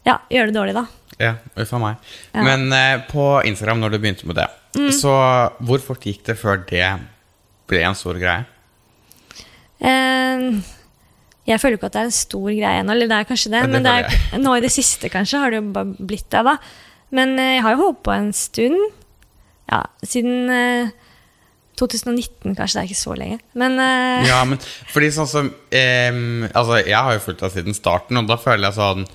[0.07, 0.87] Ja, gjøre det dårlig, da.
[1.21, 2.09] Ja, uff a meg.
[2.33, 2.43] Ja.
[2.43, 2.47] Mm.
[2.49, 4.49] Men eh, på Instagram, når du begynte med det,
[4.93, 5.13] så
[5.65, 6.89] hvor fort gikk det før det
[7.71, 8.45] ble en stor greie?
[9.81, 10.59] Eh,
[11.47, 13.61] jeg føler ikke at det er en stor greie ennå, eller det er kanskje det,
[13.63, 16.29] Ja, det men det er, nå i det siste kanskje har det jo bare blitt
[16.35, 16.57] det, da.
[17.15, 18.79] Men eh, jeg har jo holdt på en stund.
[19.71, 20.89] Ja, siden eh,
[21.79, 22.79] 2019, kanskje.
[22.79, 23.39] Det er ikke så lenge.
[23.55, 24.59] Men eh, Ja, men
[24.93, 26.19] fordi sånn som eh,
[26.53, 29.07] Altså, jeg har jo fulgt deg siden starten, og da føler jeg sånn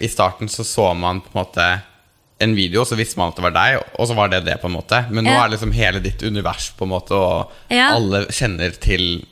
[0.00, 1.66] I starten så så man på en måte
[2.42, 4.58] en video, og så visste man at det var deg, og så var det det,
[4.60, 4.98] på en måte.
[5.08, 5.44] Men nå Ja.
[5.46, 7.94] er liksom hele ditt univers, på en måte, og Ja.
[7.96, 9.24] alle kjenner til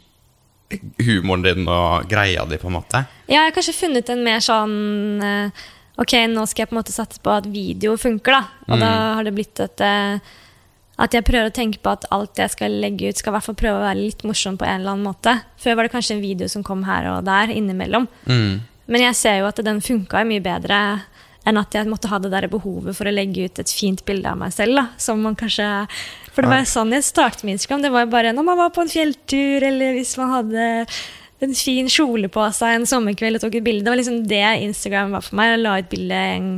[1.06, 3.04] humoren din og greia di, på en måte.
[3.26, 6.80] Ja, jeg har kanskje funnet en mer sånn eh, Ok, nå skal jeg på en
[6.80, 8.64] måte satse på at video funker, da.
[8.66, 10.18] Og da har det blitt at eh,
[10.98, 13.46] At jeg prøver å tenke på at alt jeg skal legge ut, skal i hvert
[13.46, 15.36] fall prøve å være litt morsom på en eller annen måte.
[15.62, 18.06] Før var det kanskje en video som kom her og der innimellom.
[18.86, 20.78] Men jeg ser jo at den funka mye bedre
[21.44, 24.30] enn at jeg måtte ha det der behovet for å legge ut et fint bilde
[24.30, 24.78] av meg selv.
[24.80, 25.66] da, som man kanskje...
[26.34, 27.84] For det var jo sånn jeg startet med Instagram.
[27.84, 30.64] Det var jo bare når man var på en fjelltur, eller hvis man hadde
[31.44, 33.84] en fin kjole på seg en sommerkveld og tok et bilde.
[33.84, 35.52] Det var liksom det Instagram var for meg.
[35.52, 36.50] Jeg la ut bilde en,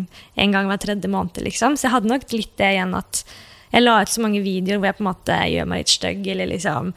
[0.44, 1.42] en gang hver tredje måned.
[1.44, 1.76] liksom.
[1.76, 3.22] Så jeg hadde nok litt det igjen at
[3.72, 6.26] jeg la ut så mange videoer hvor jeg på en måte gjør meg litt stygg,
[6.32, 6.92] eller liksom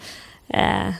[0.53, 0.99] eh,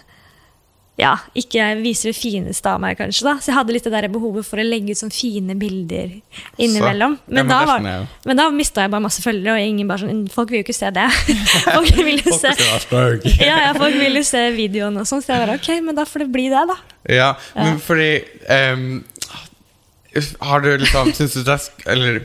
[1.00, 3.24] ja, ikke viser det fineste av meg, kanskje.
[3.24, 3.36] da.
[3.40, 6.12] Så jeg hadde litt det der behovet for å legge ut sånne fine bilder
[6.60, 7.16] innimellom.
[7.32, 7.86] Men da, var,
[8.28, 10.76] men da mista jeg bare masse følgere, og ingen bare sånn, folk vil jo ikke
[10.76, 11.08] se det.
[11.78, 12.52] folk vil jo se
[13.50, 16.08] ja, ja, folk vil jo se videoen og sånn, så jeg bare ok, men da
[16.10, 16.78] får det bli det, da.
[17.10, 18.12] Ja, men fordi
[18.52, 18.84] um,
[20.44, 22.18] Har du liksom Syns du det er Eller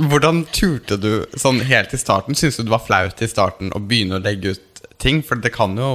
[0.00, 2.36] hvordan turte du sånn helt i starten?
[2.38, 5.20] Syns du det var flaut i starten å begynne å legge ut ting?
[5.26, 5.90] For det kan jo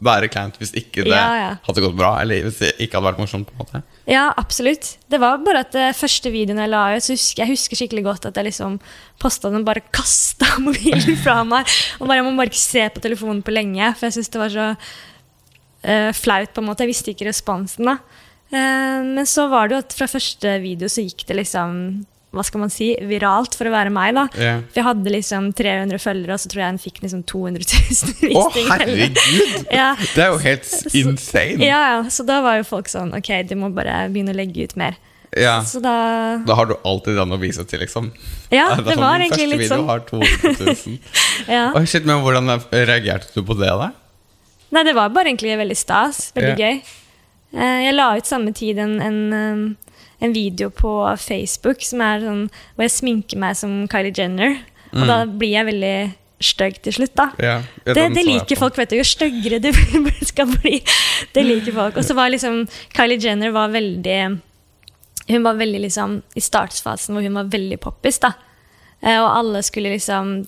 [0.00, 1.48] være kleint hvis ikke det Ja, ja.
[1.66, 3.50] hadde gått bra, eller hvis det ikke hadde vært morsomt.
[3.50, 4.96] på en måte Ja, absolutt.
[5.12, 8.04] Det var bare at det første videoen jeg la ut, så husker jeg husker skikkelig
[8.06, 8.78] godt at jeg liksom
[9.20, 11.68] posta den, bare kasta mobilen fra meg.
[12.00, 14.40] Og bare, jeg må bare ikke se på telefonen på lenge, for jeg syns det
[14.40, 14.68] var så
[15.86, 16.52] uh, flaut.
[16.54, 16.84] på en måte.
[16.86, 17.86] Jeg visste ikke responsen.
[17.92, 17.98] da.
[18.50, 21.76] Uh, men så var det jo at fra første video så gikk det liksom
[22.30, 24.14] hva skal man si, viralt for å være meg.
[24.14, 24.26] da.
[24.38, 24.62] Yeah.
[24.70, 28.34] For jeg hadde liksom 300 følgere, og så tror jeg den fikk liksom 200 000
[28.38, 29.20] Å, herregud!
[29.80, 29.92] Ja.
[29.98, 31.62] Det er jo helt insane.
[31.64, 34.66] Ja, ja, så da var jo folk sånn Ok, du må bare begynne å legge
[34.66, 34.98] ut mer.
[35.36, 35.60] Ja.
[35.66, 35.94] Så da
[36.46, 38.10] Da har du alltid den å vise til, liksom.
[38.50, 39.90] Ja, det, det sånn, var egentlig første litt video sånn.
[39.90, 40.96] har 200 000.
[41.56, 41.66] Ja.
[41.78, 43.90] Oi, shit, men hvordan reagerte du på det, da?
[44.70, 46.28] Nei, det var bare egentlig veldig stas.
[46.36, 46.78] Veldig yeah.
[46.78, 46.98] gøy.
[47.58, 49.89] Eh, jeg la ut samme tid en, en, eh,
[50.20, 52.42] en video på Facebook som er sånn,
[52.76, 54.58] hvor jeg sminker meg som Kylie Jenner.
[54.92, 55.94] Og da blir jeg veldig
[56.40, 57.26] stygg til slutt, da.
[57.38, 58.96] Ja, ja, Det, det liker folk, vet du.
[58.98, 59.70] Jo styggere du
[60.30, 60.80] skal bli,
[61.36, 61.96] det liker folk.
[62.00, 62.62] Og så var liksom
[62.96, 64.20] Kylie Jenner var veldig
[65.30, 68.32] Hun var veldig liksom i startfasen hvor hun var veldig poppis, da.
[69.02, 70.40] Eh, Og alle skulle liksom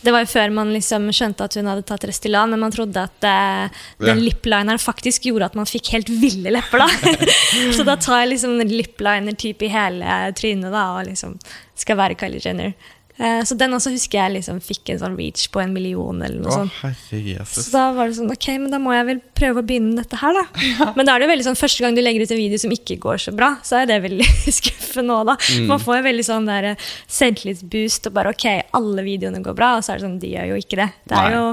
[0.00, 3.02] Det var jo før man liksom skjønte at hun hadde tatt Restylan, men man trodde
[3.04, 7.18] at eh, den liplineren faktisk gjorde at man fikk helt ville lepper, da.
[7.76, 11.36] så da tar jeg liksom lipliner-type i hele trynet, da, og liksom
[11.80, 12.72] skal være Kylie Jenner.
[13.20, 16.40] Eh, Så den også husker jeg liksom fikk en sånn reach på en million eller
[16.40, 16.76] noe sånt.
[16.88, 17.66] Å, Jesus.
[17.66, 20.00] Så da var det sånn, ok, men da må jeg vel prøve å begynne med
[20.00, 20.44] dette her, da.
[20.96, 22.72] Men da er det jo veldig sånn, første gang du legger ut en video som
[22.72, 24.28] ikke går så bra, så er det veldig
[24.60, 25.36] skuffende òg, da.
[25.68, 26.88] Man får jo veldig sånn der eh,
[27.20, 28.46] selvtillitsboost og bare ok,
[28.80, 30.88] alle videoene går bra, og så er det sånn, de gjør jo ikke det.
[31.10, 31.38] Det er Nei.
[31.38, 31.46] jo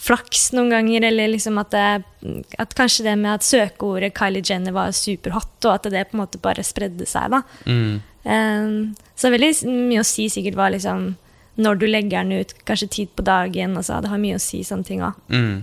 [0.00, 4.72] flaks noen ganger, eller liksom at, det, at kanskje det med at søkeordet Kylie Jenner
[4.72, 7.42] var superhot, og at det på en måte bare spredde seg, da.
[7.68, 7.98] Mm.
[8.24, 11.12] Um, så veldig mye å si sikkert hva liksom
[11.60, 13.76] når du legger den ut, kanskje tid på dagen.
[13.78, 15.18] Altså, det har mye å si, sånne ting òg.
[15.32, 15.60] Mm.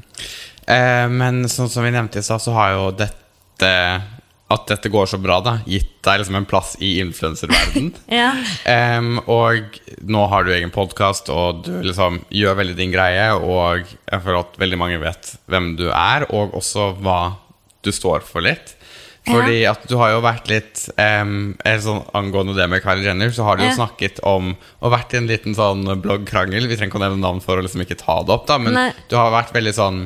[0.68, 3.74] Eh, men sånn som vi nevnte i stad, så har jo dette
[4.48, 7.90] At dette går så bra, da, gitt deg liksom en plass i influenserverden.
[8.20, 8.30] Ja.
[8.64, 9.76] Em, og
[10.08, 13.26] nå har du egen podkast, og du liksom gjør veldig din greie.
[13.36, 17.20] Og jeg føler at veldig mange vet hvem du er, og også hva
[17.84, 18.77] du står for litt.
[19.28, 23.44] Fordi at du har jo vært litt um, sånn Angående det med Kylie Jenner, så
[23.48, 26.68] har du jo snakket om Og vært i en liten sånn bloggkrangel.
[26.70, 28.74] Vi trenger ikke å nevne navn for å liksom ikke ta det opp, da, men
[28.78, 28.92] Nei.
[29.12, 30.06] du har vært veldig sånn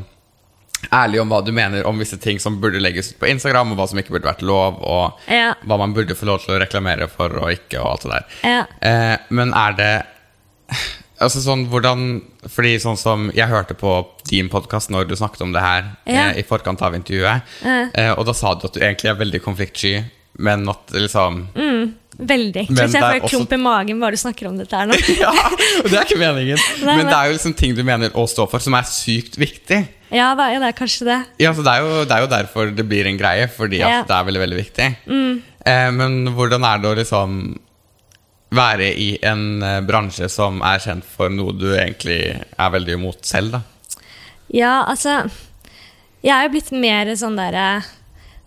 [0.97, 3.77] ærlig om hva du mener om visse ting som burde legges ut på Instagram, og
[3.77, 5.51] hva som ikke burde vært lov, og Ja.
[5.61, 8.25] hva man burde få lov til å reklamere for og ikke, og alt det der.
[8.49, 8.63] Ja.
[8.81, 9.91] Eh, men er det
[11.21, 13.91] Altså sånn, hvordan Fordi sånn som Jeg hørte på
[14.29, 16.29] din podkast når du snakket om det her Ja.
[16.31, 19.41] eh, i forkant av intervjuet, eh, og da sa du at du egentlig er veldig
[19.43, 20.03] konfliktsky,
[20.39, 22.69] men at liksom liksom Veldig.
[22.69, 24.93] Men jeg får også- klump i magen bare du snakker om dette her nå.
[25.19, 26.59] Ja, og det er ikke meningen.
[26.85, 29.37] Nei, men det er jo liksom ting du mener å stå for, som er sykt
[29.41, 29.87] viktig.
[30.11, 31.19] Ja, ja, det er kanskje det.
[31.39, 34.05] Ja, så det er, jo, det er jo derfor det blir en greie, fordi at
[34.07, 34.89] det er veldig, veldig viktig.
[35.65, 37.57] Eh, men hvordan er det å liksom
[38.51, 43.25] være i en eh, bransje som er kjent for noe du egentlig er veldig imot
[43.27, 43.63] selv, da?
[44.51, 45.21] Ja, altså
[46.19, 47.81] Jeg er jo blitt mer sånn derre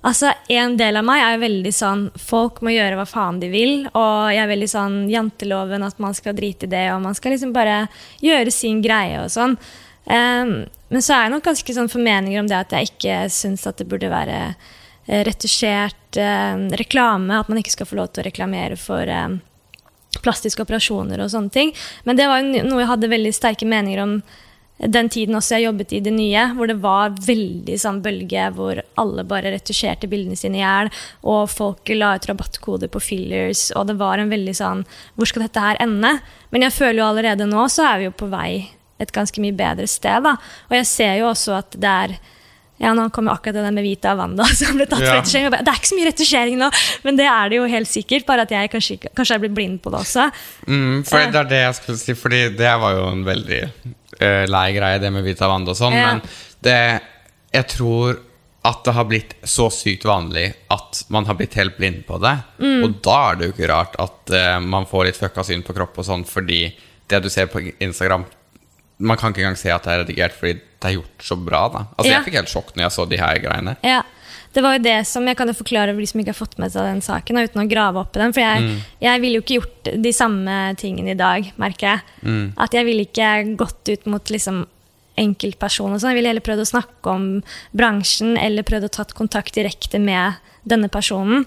[0.05, 3.49] Altså, En del av meg er jo veldig sånn Folk må gjøre hva faen de
[3.49, 3.87] vil.
[3.97, 7.33] Og jeg er veldig sånn janteloven, at man skal drite i det, og man skal
[7.33, 7.87] liksom bare
[8.21, 9.57] gjøre sin greie og sånn.
[10.05, 10.53] Um,
[10.93, 13.81] men så er jeg nok ganske sånn formeninger om det at jeg ikke syns at
[13.81, 17.41] det burde være eh, retusjert eh, reklame.
[17.41, 19.39] At man ikke skal få lov til å reklamere for eh,
[20.23, 21.75] plastiske operasjoner og sånne ting.
[22.05, 24.19] Men det var noe jeg hadde veldig sterke meninger om
[24.79, 28.81] den tiden også jeg jobbet i det nye, hvor det var veldig sånn bølge hvor
[28.99, 30.91] alle bare retusjerte bildene sine i hjel,
[31.31, 34.83] og folk la ut rabattkoder på fillers, og det var en veldig sånn
[35.15, 36.17] Hvor skal dette her ende?
[36.51, 38.51] Men jeg føler jo allerede nå så er vi jo på vei
[39.03, 40.37] et ganske mye bedre sted, da.
[40.71, 42.19] Og jeg ser jo også at det er
[42.83, 45.21] ja, nå kom akkurat det der med Vita Wanda som ble tatt for Ja.
[45.21, 45.51] retusjering.
[45.55, 46.71] Det er ikke så mye retusjering nå,
[47.05, 48.27] men det er det jo helt sikkert.
[48.27, 50.29] Bare at jeg kanskje, kanskje er blitt blind på det også.
[50.67, 54.45] Mm, for det er det jeg skulle si, fordi det var jo en veldig uh,
[54.51, 56.15] lei greie, det med Vita Wanda og sånn, Ja.
[56.15, 56.23] men
[56.67, 56.79] det
[57.55, 58.17] Jeg tror
[58.65, 62.33] at det har blitt så sykt vanlig at man har blitt helt blind på det.
[62.59, 62.81] Mm.
[62.87, 65.75] Og da er det jo ikke rart at uh, man får litt fucka syn på
[65.77, 66.63] kropp og sånn, fordi
[67.13, 68.25] det du ser på Instagram
[69.05, 70.55] Man kan ikke engang se at det er redigert fordi
[70.85, 71.87] det er gjort så bra, da.
[71.97, 72.19] Altså, Ja.
[72.21, 73.77] jeg fikk helt sjokk når jeg så de her greiene.
[73.83, 74.03] Ja,
[74.55, 76.59] det var jo det som Jeg kan jo forklare for de som ikke har fått
[76.63, 78.33] med seg den saken, uten å grave opp i den.
[78.37, 82.53] For jeg, jeg ville jo ikke gjort de samme tingene i dag, merker jeg.
[82.57, 84.67] At jeg ville ikke gått ut mot liksom
[85.17, 85.95] enkeltpersoner.
[85.95, 86.11] og sånn.
[86.15, 87.27] Jeg ville heller prøvd å snakke om
[87.75, 90.35] bransjen, eller prøvd å tatt kontakt direkte med
[90.67, 91.47] denne personen.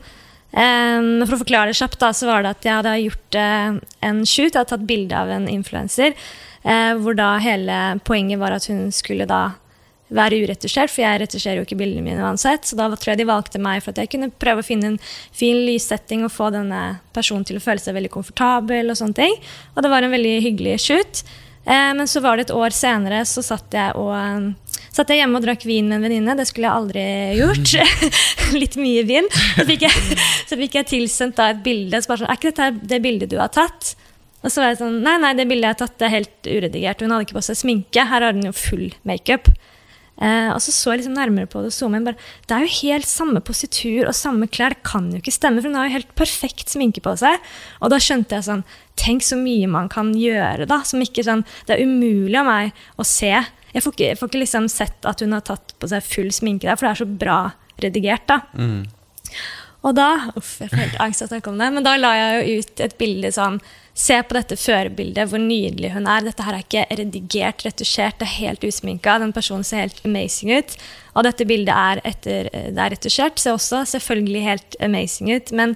[0.58, 3.78] Um, for å forklare det kjapt, da, så var det at jeg hadde gjort uh,
[4.10, 4.50] en shoot.
[4.50, 6.18] Jeg hadde tatt bilde av en influenser,
[6.68, 9.54] Uh, hvor da hele poenget var at hun skulle da
[10.12, 12.68] være uretusjert, for jeg retusjerer jo ikke bildene mine uansett.
[12.68, 15.00] Så da tror jeg de valgte meg for at jeg kunne prøve å finne en
[15.36, 18.92] fin lyssetting og få denne personen til å føle seg veldig komfortabel.
[18.92, 19.36] Og sånne ting.
[19.76, 21.24] Og det var en veldig hyggelig shoot.
[21.68, 24.67] Eh, men så var det et år senere, så satt jeg, og, eh,
[24.98, 26.36] satt jeg hjemme og drakk vin med en venninne.
[26.40, 27.06] Det skulle jeg aldri
[27.38, 27.76] gjort.
[28.62, 29.30] Litt mye vin.
[29.54, 32.02] Så fikk jeg, så fikk jeg tilsendt et bilde.
[32.02, 33.94] Så bare sånn, er ikke dette det bildet du har tatt?
[34.46, 36.48] Og så var jeg sånn, nei, nei, det bildet jeg har tatt, det er helt
[36.48, 37.02] uredigert.
[37.02, 38.06] Hun hadde ikke på seg sminke.
[38.10, 39.50] Her har hun jo full makeup.
[40.18, 42.08] Eh, og så så jeg liksom nærmere på det og zooma inn.
[42.10, 44.74] Det er jo helt samme positur og samme klær.
[44.74, 47.38] Det kan jo ikke stemme, for hun har jo helt perfekt sminke på seg.
[47.82, 48.66] Og da skjønte jeg sånn
[48.98, 50.80] Tenk så mye man kan gjøre, da.
[50.82, 53.30] Som ikke sånn Det er umulig av meg å se.
[53.74, 56.30] Jeg får ikke, jeg får ikke liksom sett at hun har tatt på seg full
[56.36, 57.40] sminke der, for det er så bra
[57.84, 58.40] redigert, da.
[59.86, 61.68] Og da Uff, jeg får helt tenke om det.
[61.76, 63.62] Men da la jeg jo ut et bilde sånn
[63.98, 66.22] Se på dette førerbildet, hvor nydelig hun er.
[66.28, 69.16] Dette her er ikke redigert, retusjert, det er helt usminka.
[69.18, 70.76] Den personen ser helt amazing ut.
[71.18, 75.50] Og dette bildet er, etter, det er retusjert, ser også selvfølgelig helt amazing ut.
[75.50, 75.74] Men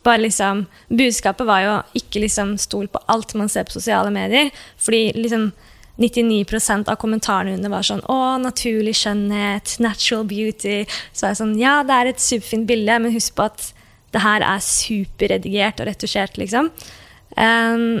[0.00, 4.48] bare liksom Budskapet var jo ikke liksom stol på alt man ser på sosiale medier.
[4.80, 5.50] Fordi liksom
[5.98, 10.84] 99% av kommentarene under var sånn Å, naturlig skjønnhet, natural beauty.
[11.10, 13.72] Så var jeg sånn Ja, det er et superfint bilde, men husk på at
[14.14, 16.70] det her er superredigert og retusjert, liksom.
[17.36, 18.00] Um,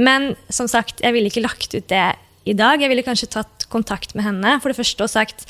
[0.00, 2.04] men som sagt, jeg ville ikke lagt ut det
[2.48, 2.80] i dag.
[2.80, 5.44] Jeg ville kanskje tatt kontakt med henne for det første og sagt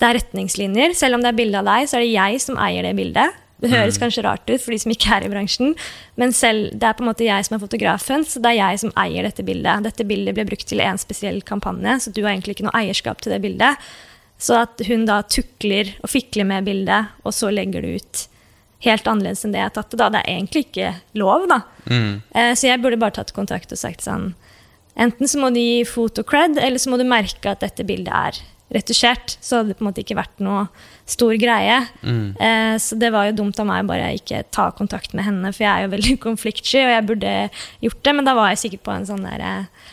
[0.00, 0.94] det er retningslinjer.
[0.96, 3.36] Selv om det er bilde av deg, så er det jeg som eier det bildet.
[3.60, 5.74] Det høres kanskje rart ut for de som ikke er i bransjen,
[6.20, 8.82] men selv, det er på en måte jeg som er fotografen, så det er jeg
[8.84, 9.84] som eier dette bildet.
[9.84, 13.20] Dette bildet ble brukt til en spesiell kampanje, så du har egentlig ikke noe eierskap
[13.20, 13.90] til det bildet.
[14.40, 18.26] Så at hun da tukler og fikler med bildet, og så legger det ut
[18.86, 20.08] helt annerledes enn det jeg tatt det, da.
[20.14, 21.60] Det er egentlig ikke lov, da.
[21.90, 22.14] Mm.
[22.56, 24.32] så jeg burde bare tatt kontakt og sagt sånn
[25.00, 28.40] Enten så må du gi fotocred, eller så må du merke at dette bildet er
[28.74, 29.36] retusjert.
[29.42, 30.66] Så hadde det på en måte ikke vært noe
[31.10, 31.78] stor greie.
[32.38, 35.66] Eh, så det var jo dumt av meg bare ikke ta kontakt med henne, for
[35.66, 37.32] jeg er jo veldig konfliktsky, og jeg burde
[37.86, 39.88] gjort det, men da var jeg sikkert på en sånn derre eh,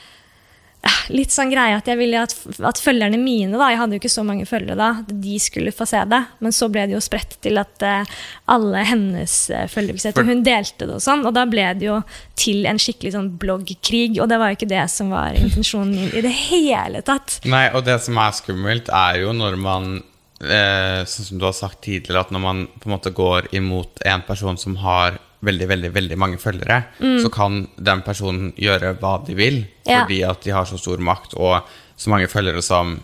[1.11, 2.33] Litt sånn greie at jeg ville at,
[2.67, 5.87] at følgerne mine, da, jeg hadde jo ikke så mange følgere da, de skulle få
[5.89, 6.19] se det.
[6.43, 8.17] Men så ble det jo spredt til at uh,
[8.53, 11.25] alle hennes uh, følgere fikk det, og hun delte det og sånn.
[11.27, 12.01] Og da ble det jo
[12.39, 16.13] til en skikkelig sånn bloggkrig, og det var jo ikke det som var intensjonen min
[16.13, 17.39] i det hele tatt.
[17.47, 19.97] Nei, og det som er skummelt, er jo når man
[20.41, 24.01] eh, Sånn som du har sagt tidligere, at når man på en måte går imot
[24.05, 26.79] en person som har veldig, veldig veldig mange følgere,
[27.21, 30.01] så kan den personen gjøre hva de vil, Ja.
[30.03, 31.61] fordi at de har så stor makt og
[31.95, 32.99] så mange følgere som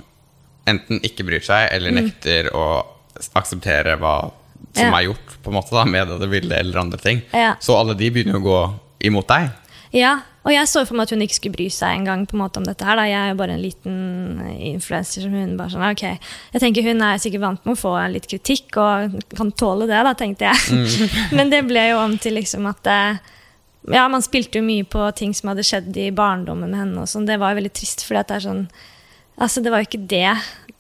[0.68, 2.86] enten ikke bryr seg, eller nekter å
[3.36, 4.32] akseptere hva
[4.74, 4.98] som Ja.
[4.98, 7.22] er gjort på en måte da, med det bildet eller andre ting.
[7.34, 7.56] Ja.
[7.60, 9.52] Så alle de begynner å gå imot deg.
[9.94, 12.42] Ja, og jeg så for meg at hun ikke skulle bry seg engang på en
[12.42, 13.00] måte om dette her.
[13.00, 13.06] Da.
[13.08, 13.94] Jeg er jo bare en liten
[14.74, 16.04] influenser som hun bare sånn, ok.
[16.56, 20.02] Jeg tenker Hun er sikkert vant med å få litt kritikk og kan tåle det,
[20.04, 20.90] da, tenkte jeg.
[21.38, 23.22] Men det ble jo om til liksom at eh,
[23.94, 27.06] Ja, man spilte jo mye på ting som hadde skjedd i barndommen med henne.
[27.06, 27.28] og sånn.
[27.30, 28.66] Det var jo veldig trist, for det er sånn
[29.34, 30.30] Altså, det var jo ikke det.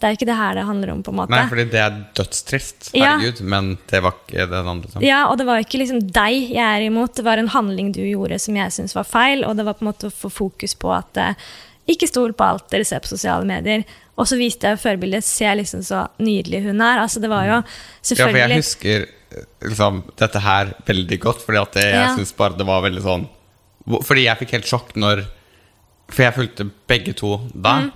[0.04, 1.32] Det er jo ikke det her det handler om, på en måte.
[1.32, 3.14] Nei, fordi det er dødstrist, Ja.
[3.14, 4.90] herregud, men det var ikke den andre.
[4.92, 5.02] Sånn.
[5.08, 8.02] Ja, og det var ikke liksom deg jeg er imot, det var en handling du
[8.04, 10.76] gjorde som jeg syns var feil, og det var på en måte å få fokus
[10.76, 11.34] på at eh,
[11.88, 13.86] ikke stol på alt dere ser på sosiale medier.
[14.20, 17.00] Og så viste jeg førbildet, se liksom så nydelig hun er.
[17.02, 17.62] Altså, det var jo
[18.04, 22.04] selvfølgelig Ja, for jeg husker eh, liksom, dette her veldig godt, fordi at det, jeg
[22.04, 22.16] Ja.
[22.16, 23.30] synes bare det var veldig sånn
[24.04, 25.24] Fordi jeg fikk helt sjokk når
[26.12, 27.90] For jeg fulgte begge to da.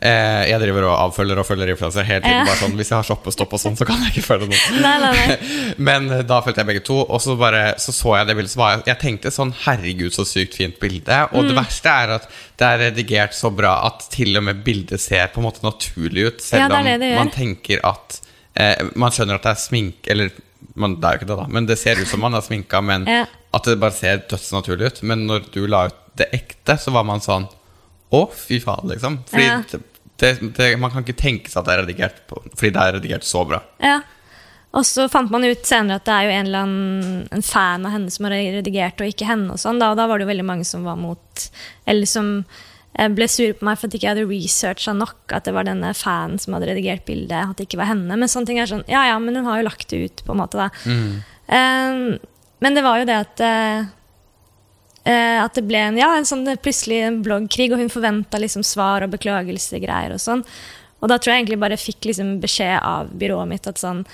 [0.00, 2.38] Eh, jeg driver og avfølger og følger influensere hele tiden.
[2.38, 2.44] Ja.
[2.48, 4.78] Bare sånn, hvis jeg har shoppestopp og sånn, så kan jeg ikke følge noen.
[4.86, 5.34] Nei, nei, nei.
[5.90, 8.52] Men eh, da fulgte jeg begge to, og så bare så, så jeg det bildet.
[8.54, 11.18] Så var jeg, jeg tenkte sånn Herregud, så sykt fint bilde.
[11.34, 11.50] Og Mm.
[11.50, 12.24] det verste er at
[12.60, 16.26] det er redigert så bra at til og med bildet ser på en måte naturlig
[16.30, 16.40] ut.
[16.48, 17.20] Selv Ja, det om det det gjør.
[17.20, 18.18] man tenker at
[18.56, 20.30] eh, Man skjønner at det er smink Eller
[20.80, 21.46] man, det er jo ikke det, da.
[21.48, 23.26] Men det ser ut som man er sminka, men Ja.
[23.52, 25.02] at det bare ser dødsnaturlig ut.
[25.02, 27.48] Men når du la ut det ekte, så var man sånn
[28.12, 29.20] Å, fy faen, liksom.
[29.30, 29.60] Fordi Ja.
[30.20, 32.96] Det, det, man kan ikke tenke seg at det er redigert på, fordi det er
[32.98, 33.62] redigert så bra.
[33.82, 34.00] Ja.
[34.76, 37.86] Og så fant man ut senere at det er jo en eller annen en fan
[37.88, 39.50] av henne som har redigert, og ikke henne.
[39.54, 41.46] Og sånn, da, og da var det jo veldig mange som var mot
[41.90, 42.28] Eller som
[42.94, 45.66] eh, ble sure på meg for at ikke jeg hadde researcha nok at det var
[45.66, 48.14] denne fanen som hadde redigert bildet, at det ikke var henne.
[48.14, 50.36] Men sånne ting er sånn Ja ja, men hun har jo lagt det ut, på
[50.36, 50.70] en måte, da.
[51.50, 52.20] Eh,
[52.60, 53.90] men det var jo det at eh,
[55.04, 58.64] eh, at det ble en, ja, en sånn plutselig en bloggkrig, og hun forventa liksom
[58.66, 60.44] svar og beklagelsegreier og sånn.
[61.00, 64.04] Og da tror jeg egentlig bare fikk liksom beskjed av byrået mitt at sånn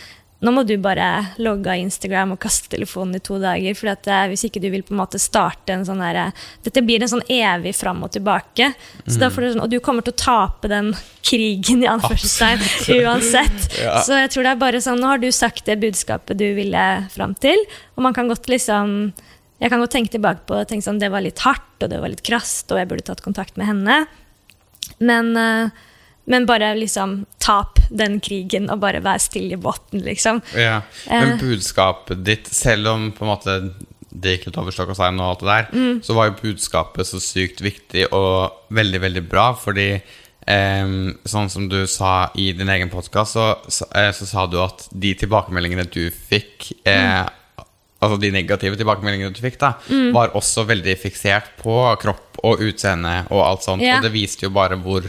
[0.44, 3.72] Nå må du bare logge av Instagram og kaste telefonen i to dager.
[3.79, 6.27] For at, eh, hvis ikke du vil på en måte starte en sånn derre
[6.62, 8.68] Dette blir en sånn evig fram og tilbake.
[9.09, 10.92] Får du sånn, og du kommer til å tape den
[11.25, 12.61] krigen i anførselstegn
[13.01, 13.64] uansett.
[13.81, 14.01] Ja.
[14.05, 16.85] Så jeg tror det er bare sånn Nå har du sagt det budskapet du ville
[17.12, 17.59] fram til,
[17.96, 19.12] og man kan godt liksom
[19.60, 22.08] jeg kan godt tenke tilbake på tenke sånn, det var litt hardt og det var
[22.12, 24.06] litt krast, og jeg burde tatt kontakt med henne.
[24.98, 25.70] Men, eh,
[26.26, 30.42] men bare liksom tap den krigen og bare vær stille i båten, liksom.
[30.57, 31.38] Ja, Men Eh.
[31.38, 33.74] budskapet ditt, selv om på en måte
[34.18, 36.00] det gikk litt over stokk og stein, og alt det der, Mm.
[36.02, 39.52] så var jo budskapet så sykt viktig og veldig, veldig bra.
[39.54, 40.00] Fordi
[40.48, 44.59] em, sånn som du sa i din egen podkast, så, så, eh, så sa du
[44.62, 47.30] at de tilbakemeldingene du fikk eh, Mm.
[48.05, 49.74] Altså de negative tilbakemeldingene du fikk, da
[50.12, 53.80] var også veldig fiksert på kropp og utseende og alt sånt.
[53.82, 53.99] Yeah.
[53.99, 55.07] Og det viste jo bare hvor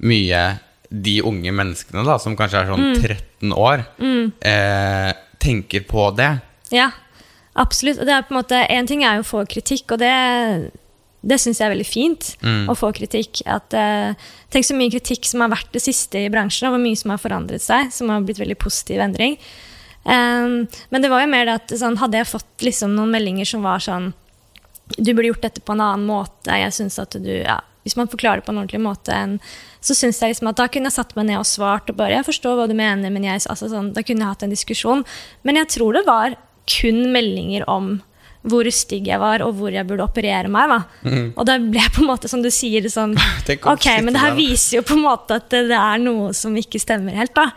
[0.00, 0.58] mye
[0.92, 3.02] de unge menneskene da, som kanskje er sånn Mm.
[3.02, 3.84] 13 år,
[4.42, 6.40] eh, tenker på det.
[6.70, 6.90] Ja,
[7.56, 7.98] absolutt.
[8.00, 10.72] Og det er på en måte, en ting er jo å få kritikk, og det,
[11.24, 12.36] det syns jeg er veldig fint.
[12.42, 13.42] Å få kritikk.
[13.46, 14.14] At, eh,
[14.50, 17.10] tenk så mye kritikk som har vært det siste i bransjen, og hvor mye som
[17.10, 17.92] har forandret seg.
[17.92, 19.36] Som har blitt veldig positiv endring.
[20.04, 23.46] Um, men det var jo mer det at sånn, hadde jeg fått liksom, noen meldinger
[23.46, 24.08] som var sånn
[24.96, 26.56] Du burde gjort dette på en annen måte.
[26.58, 29.36] Jeg synes at du, ja, Hvis man forklarer det på en ordentlig måte, en,
[29.78, 32.18] så syns jeg liksom at da kunne jeg satt meg ned og svart og bare
[32.18, 35.06] Jeg forstår hva du mener, men jeg altså, sånn, Da kunne jeg hatt en diskusjon.
[35.46, 36.34] Men jeg tror det var
[36.70, 38.00] kun meldinger om
[38.42, 40.72] hvor stygg jeg var, og hvor jeg burde operere meg.
[41.06, 41.28] Mm.
[41.36, 43.14] Og da ble jeg på en måte, som du sier, sånn
[43.70, 46.56] Ok, men det her viser jo på en måte at det, det er noe som
[46.58, 47.34] ikke stemmer helt.
[47.38, 47.52] da.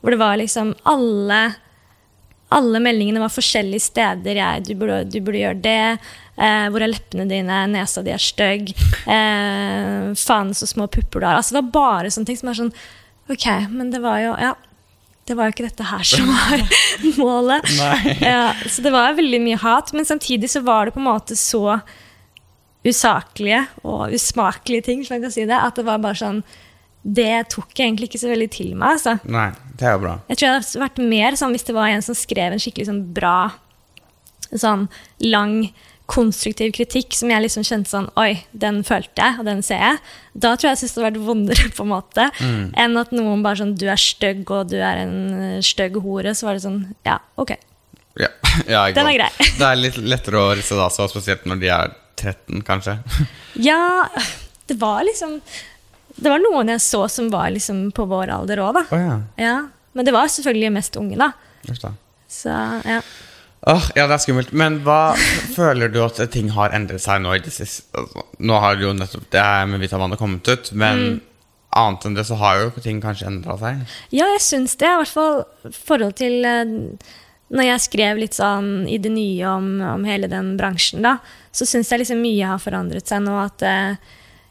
[0.00, 1.42] Hvor det var liksom alle
[2.50, 4.38] alle meldingene var forskjellige steder.
[4.40, 5.98] Jeg, du, burde, du burde gjøre det.
[6.40, 7.60] Eh, hvor er leppene dine?
[7.70, 8.72] Nesa di er stygg.
[9.04, 11.38] Eh, faen, så små pupper du har.
[11.38, 12.74] Altså, det var bare sånne ting som er sånn
[13.30, 14.56] Ok, men det var jo Ja.
[15.28, 16.62] Det var jo ikke dette her som var
[17.20, 17.68] målet.
[18.24, 21.36] Ja, så det var veldig mye hat, men samtidig så var det på en måte
[21.38, 21.76] så
[22.82, 26.42] usaklige og usmakelige ting, som jeg kan si det, at det var bare sånn
[27.00, 28.96] Det tok jeg egentlig ikke så veldig til meg.
[28.98, 29.14] altså.
[29.30, 29.46] Nei,
[29.80, 30.16] det er jo bra.
[30.28, 32.90] Jeg tror jeg hadde vært mer sånn hvis det var en som skrev en skikkelig
[32.90, 33.36] sånn bra,
[34.50, 34.90] sånn
[35.24, 35.70] lang,
[36.10, 40.00] konstruktiv kritikk som jeg liksom kjente sånn Oi, den følte jeg, og den ser jeg.
[40.34, 43.44] Da tror jeg jeg syntes det hadde vært vondere, på en måte, enn at noen
[43.46, 46.34] bare sånn Du er stygg, og du er en eh, stygg hore.
[46.34, 47.54] Så var det sånn Ja, ok.
[48.18, 48.30] Ja,
[48.74, 49.30] ja, Den er grei.
[49.60, 52.98] Det er litt lettere å risse da, så spesielt når de er 13, kanskje.
[53.70, 54.06] Ja,
[54.70, 55.38] det var liksom
[56.16, 58.84] Det var noen jeg så som var liksom på vår alder òg, da.
[58.90, 59.18] Oh, ja.
[59.40, 59.56] Ja.
[59.92, 61.32] Men det var selvfølgelig mest unge, da.
[62.30, 62.48] Så
[62.86, 63.00] ja.
[63.68, 64.52] Oh, ja, det er skummelt.
[64.56, 65.14] Men hva
[65.56, 67.88] føler du at ting har endret seg nå i det siste?
[67.98, 71.18] Altså, nå har jo nettopp det med Vita Vannet kommet ut, men Mm.
[71.76, 73.82] annet enn det så har jo ting kanskje endra seg.
[74.10, 74.88] Ja, jeg syns det.
[74.88, 75.44] I hvert fall
[75.76, 76.72] forhold til eh,
[77.50, 81.16] Når jeg skrev litt sånn i det nye om, om hele den bransjen, da,
[81.52, 83.34] så syns jeg liksom mye har forandret seg nå.
[83.42, 83.96] At eh,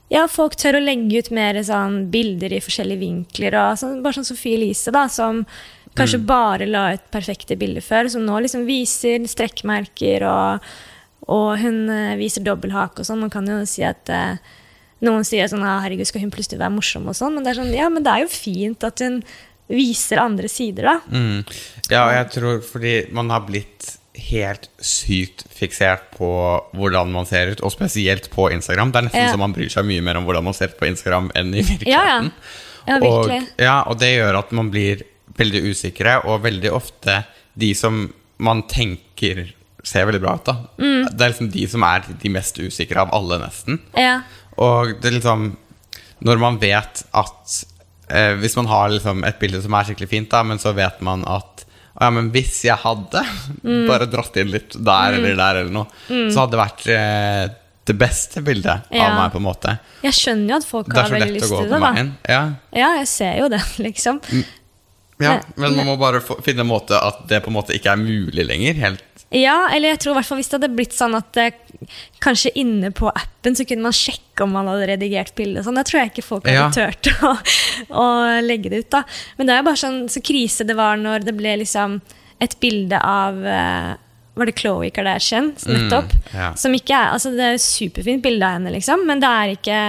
[0.10, 3.57] ja, folk tør å legge ut mer sånn bilder i forskjellige vinkler.
[3.62, 5.43] Og sånn, bare sånn Sofie Elise, da, som
[5.97, 10.72] kanskje bare la ut perfekte bilder før, som nå liksom viser strekkmerker, og,
[11.30, 13.22] og hun uh, viser dobbelthake og sånn.
[13.26, 14.39] Man kan jo si at uh,
[15.05, 17.62] noen sier sånn ah, 'herregud, skal hun plutselig være morsom?' og sånn, men det er
[17.62, 19.22] sånn, ja, men det er jo fint at hun
[19.70, 20.95] viser andre sider, da.
[21.14, 21.43] Mm.
[21.91, 26.28] Ja, jeg tror fordi man har blitt helt sykt fiksert på
[26.78, 28.91] hvordan man ser ut, og spesielt på Instagram.
[28.91, 29.32] Det er nesten Ja.
[29.34, 31.61] så man bryr seg mye mer om hvordan man ser ut på Instagram enn i
[31.63, 32.20] Ja, ja.
[32.22, 32.32] virkeligheten.
[32.88, 33.39] Ja, virkelig.
[33.43, 35.03] Og, ja, og det gjør at man blir
[35.39, 37.22] veldig usikre, og veldig ofte
[37.59, 38.07] de som
[38.39, 39.49] man tenker
[39.84, 40.55] ser veldig bra ut, da.
[40.78, 41.05] Mm.
[41.15, 43.80] Det er liksom de som er de mest usikre av alle, nesten.
[43.95, 44.22] Ja.
[44.59, 45.57] Og det er liksom
[46.22, 47.53] Når man vet at
[48.11, 50.99] eh, Hvis man har liksom et bilde som er skikkelig fint, da, men så vet
[51.01, 51.48] man at «Å
[51.99, 53.23] ja, men hvis jeg hadde
[53.63, 53.87] Mm.
[53.87, 55.87] bare dratt inn litt der eller der, eller noe,
[56.31, 57.47] så hadde det vært eh,
[57.89, 59.79] det beste bildet av meg, på en måte.
[60.03, 61.91] Jeg skjønner jo at folk har veldig lyst til det, da.
[62.29, 62.41] Ja.
[62.77, 64.21] Ja, jeg ser jo det, liksom.
[65.19, 67.91] ja, Men- men man må bare finne en måte at det på en måte ikke
[67.91, 68.73] er mulig lenger.
[68.85, 69.03] Helt
[69.36, 71.51] Ja, eller jeg tror hvert fall hvis det hadde blitt sånn at eh,
[72.23, 75.65] kanskje inne på appen så kunne man sjekke om man hadde redigert bildet.
[75.67, 75.77] Sånn.
[75.77, 76.69] Da tror jeg ikke folk hadde Ja.
[76.73, 77.34] turt å,
[77.93, 78.07] å
[78.41, 78.89] legge det ut.
[78.95, 79.03] da.
[79.38, 81.99] Men det er jo bare sånn så krise det var når det ble liksom
[82.41, 83.93] et bilde av eh,
[84.39, 86.13] Var det Chloé Kardashian nettopp?
[86.34, 86.53] ja.
[86.57, 89.53] Som ikke er, altså Det er et superfint bilde av henne, liksom, men det er
[89.57, 89.80] ikke,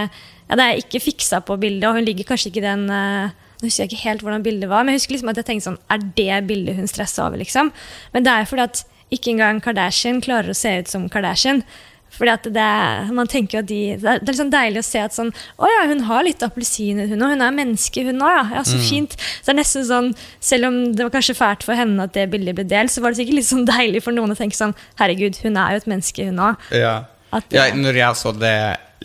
[0.51, 1.87] ja, det er ikke fiksa på bildet.
[1.89, 3.31] Og hun ligger kanskje ikke i den eh,
[3.61, 5.67] Nå husker jeg ikke helt hvordan bildet var, men jeg husker liksom at jeg tenkte
[5.71, 7.69] sånn Er det bildet hun stressa over, liksom?
[8.15, 8.85] Men det er fordi at
[9.15, 11.63] ikke engang Kardashian klarer å se ut som Kardashian.
[12.11, 14.99] Fordi at det man tenker at de, Det er det er liksom deilig å se
[14.99, 15.29] at sånn
[15.63, 17.37] Å ja, hun har litt appelsiner, hun òg.
[17.37, 18.33] Hun er menneske, hun òg.
[18.35, 18.43] Ja.
[18.57, 19.15] ja, så fint.
[19.15, 20.09] Så det er nesten sånn
[20.43, 23.15] Selv om det var kanskje fælt for henne at det bildet ble delt, så var
[23.15, 25.91] det sikkert litt sånn deilig for noen å tenke sånn Herregud, hun er jo et
[25.95, 26.67] menneske, hun òg.
[26.75, 26.97] Ja.
[27.31, 28.57] At- ja, når jeg så det,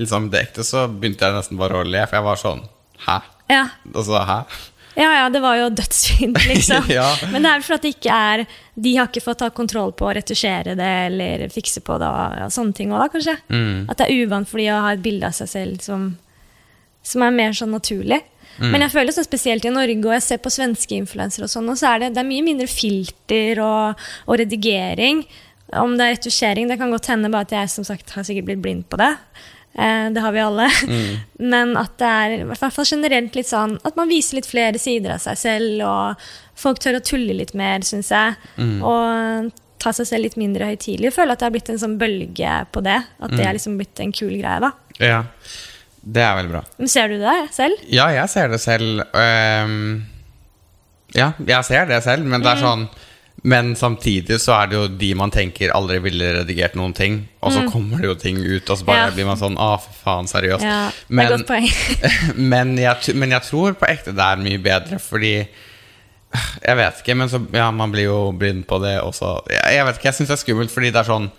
[0.01, 2.65] liksom, det ekte, så begynte jeg nesten bare å le, for jeg var sånn
[3.05, 3.19] Hæ?
[3.53, 3.67] Ja.
[3.93, 4.39] Altså, hæ?
[4.95, 6.87] Ja, ja, det var jo dødsfint, liksom.
[6.91, 7.07] Ja.
[7.31, 10.13] Men det er vel fordi ikke er De har ikke fått ta kontroll på å
[10.15, 13.35] retusjere det eller fikse på det og og sånne ting òg, da, kanskje.
[13.51, 13.89] Mm.
[13.91, 16.07] At det er uvant for de å ha et bilde av seg selv som,
[17.03, 18.21] som er mer sånn naturlig.
[18.55, 18.69] Mm.
[18.71, 21.67] Men jeg føler sånn spesielt i Norge, og jeg ser på svenske influensere og sånn,
[21.71, 25.25] og så er det, det er mye mindre filter og, og redigering.
[25.75, 28.47] Om det er retusjering, det kan godt hende bare at jeg som sagt har sikkert
[28.51, 29.11] blitt blind på det.
[29.75, 30.69] Eh, det har vi alle.
[31.53, 34.81] Men at det er i hvert fall generelt litt sånn at man viser litt flere
[34.81, 36.25] sider av seg selv, og
[36.59, 38.39] folk tør å tulle litt mer, syns jeg.
[38.79, 39.51] Og
[39.85, 41.13] ta seg selv litt mindre høytidelig.
[41.13, 42.97] Føler at det har blitt en sånn bølge på det.
[43.21, 44.71] At det er liksom blitt en kul greie, da.
[44.97, 45.21] Ja.
[46.05, 46.61] Det er veldig bra.
[46.77, 47.81] Men ser du det selv?
[47.89, 49.01] Ja, jeg ser det selv.
[49.11, 50.05] Um,
[51.17, 52.85] ja, jeg ser det selv, men det er sånn
[53.45, 57.51] Men samtidig så er det jo de man tenker aldri ville redigert noen ting, og
[57.53, 59.11] så kommer det jo ting ut, og så bare Ja.
[59.13, 60.63] blir man sånn Å, for faen, seriøst.
[60.65, 61.67] Ja, det er Men- godt poeng.
[62.53, 65.47] men, jeg, men jeg tror på ekte det er mye bedre, fordi
[66.65, 69.43] Jeg vet ikke, men så Ja, man blir jo blind på det også.
[69.49, 71.29] Jeg, jeg vet ikke, jeg syns det er skummelt, fordi det er sånn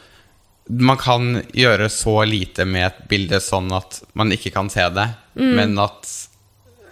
[0.71, 5.09] Man kan gjøre så lite med et bilde sånn at man ikke kan se det,
[5.37, 5.55] Mm.
[5.55, 6.09] men at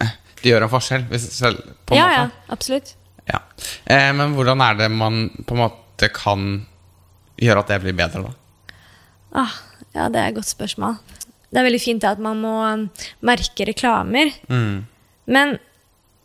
[0.03, 0.11] eh,
[0.43, 2.19] det gjør en forskjell, selv, på en Ja, måte.
[2.19, 2.93] ja, absolutt.
[3.27, 3.39] Ja.
[3.85, 6.65] Eh, men hvordan er det man på en måte kan
[7.41, 8.33] gjøre at det blir bedre, da?
[9.35, 9.55] Ah,
[9.97, 10.99] ja, det er et godt spørsmål.
[11.51, 12.89] Det er veldig fint at man må um,
[13.27, 14.33] merke reklamer.
[14.51, 14.85] Mm.
[15.31, 15.57] Men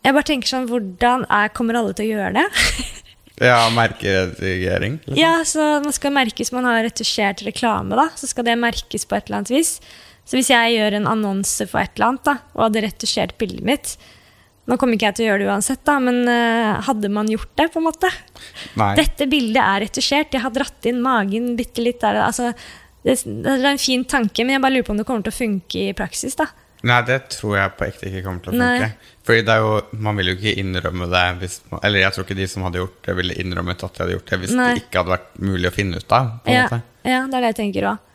[0.04, 2.48] jeg bare tenker sånn, hvordan er, kommer alle til å gjøre det?
[3.40, 4.98] Ja, merkeredigering?
[4.98, 5.16] liksom.
[5.16, 8.10] ja, så man skal merke hvis man har retusjert reklame, da.
[8.12, 9.70] Så skal det merkes på et eller annet vis.
[10.28, 13.64] Så hvis jeg gjør en annonse for et eller annet, da, og hadde retusjert bildet
[13.64, 13.94] mitt
[14.68, 17.50] Nå kommer ikke jeg til å gjøre det uansett, da, men eh, hadde man gjort
[17.58, 18.10] det, på en måte?
[18.78, 18.92] Nei.
[19.00, 20.32] Dette bildet er retusjert.
[20.36, 21.98] Jeg har dratt inn magen bitte litt.
[22.04, 22.52] Der, altså,
[23.02, 25.32] det, det er en fin tanke, men jeg bare lurer på om det kommer til
[25.34, 26.36] å funke i praksis.
[26.38, 26.46] da.
[26.86, 28.68] Nei, det tror jeg på ekte ikke kommer til å Nei.
[28.80, 29.16] funke.
[29.28, 31.24] Fordi det er jo, Man vil jo ikke innrømme det
[31.68, 34.14] man, Eller jeg tror ikke de som hadde gjort det, ville innrømmet at de hadde
[34.16, 34.68] gjort det hvis Nei.
[34.78, 36.30] det ikke hadde vært mulig å finne ut av.
[36.44, 36.80] på en Ja, måte.
[37.04, 38.06] ja, det er det jeg tenker òg.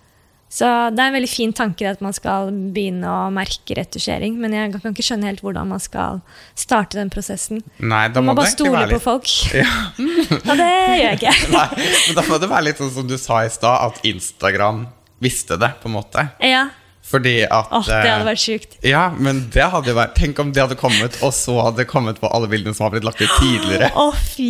[0.51, 4.53] Så det er en veldig fin tanke at man skal begynne å merke retusjering, men
[4.55, 6.21] jeg kan ikke skjønne helt hvordan man skal
[6.55, 7.63] starte den prosessen.
[7.81, 8.93] Nei, da Man må må bare stole litt...
[8.95, 9.33] på folk.
[9.63, 9.73] ja.
[10.49, 11.35] Og det gjør jeg ikke.
[11.57, 14.85] Nei, men da må det være litt sånn som du sa i stad, at Instagram
[15.23, 16.29] visste det, på en måte.
[16.45, 16.67] Ja.
[17.05, 18.77] Fordi at Åh, det hadde eh, vært sjukt.
[18.85, 21.89] Ja, men det hadde jo vært Tenk om det hadde kommet, og så hadde det
[21.89, 23.91] kommet på alle bildene som har blitt lagt ut tidligere.
[23.93, 24.49] Oh, fy.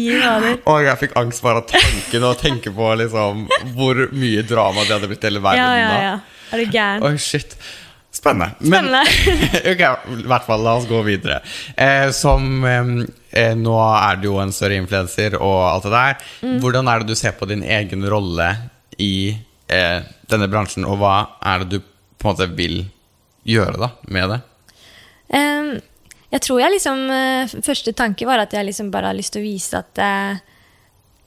[0.63, 4.95] Og jeg fikk angst bare av tanken og tenke på liksom hvor mye drama det
[4.95, 6.13] hadde blitt hele verden Ja, ja, ja.
[6.53, 7.03] Er du gæren?
[7.03, 7.57] Oh, shit.
[8.15, 8.55] Spennende.
[8.59, 8.87] Men,
[9.73, 9.81] ok,
[10.15, 11.41] i hvert fall, la oss gå videre.
[11.75, 16.29] Eh, som eh, Nå er du jo en større influenser og alt det der.
[16.45, 16.55] Mm.
[16.63, 18.47] Hvordan er det du ser på din egen rolle
[19.03, 19.35] i
[19.67, 21.91] eh, denne bransjen, og hva er det du
[22.25, 22.79] på en måte vil
[23.45, 24.39] gjøre da med det?
[25.29, 25.75] Um,
[26.33, 29.41] jeg tror jeg liksom eh, Første tanke var at jeg liksom bare har lyst til
[29.41, 30.41] å vise at eh,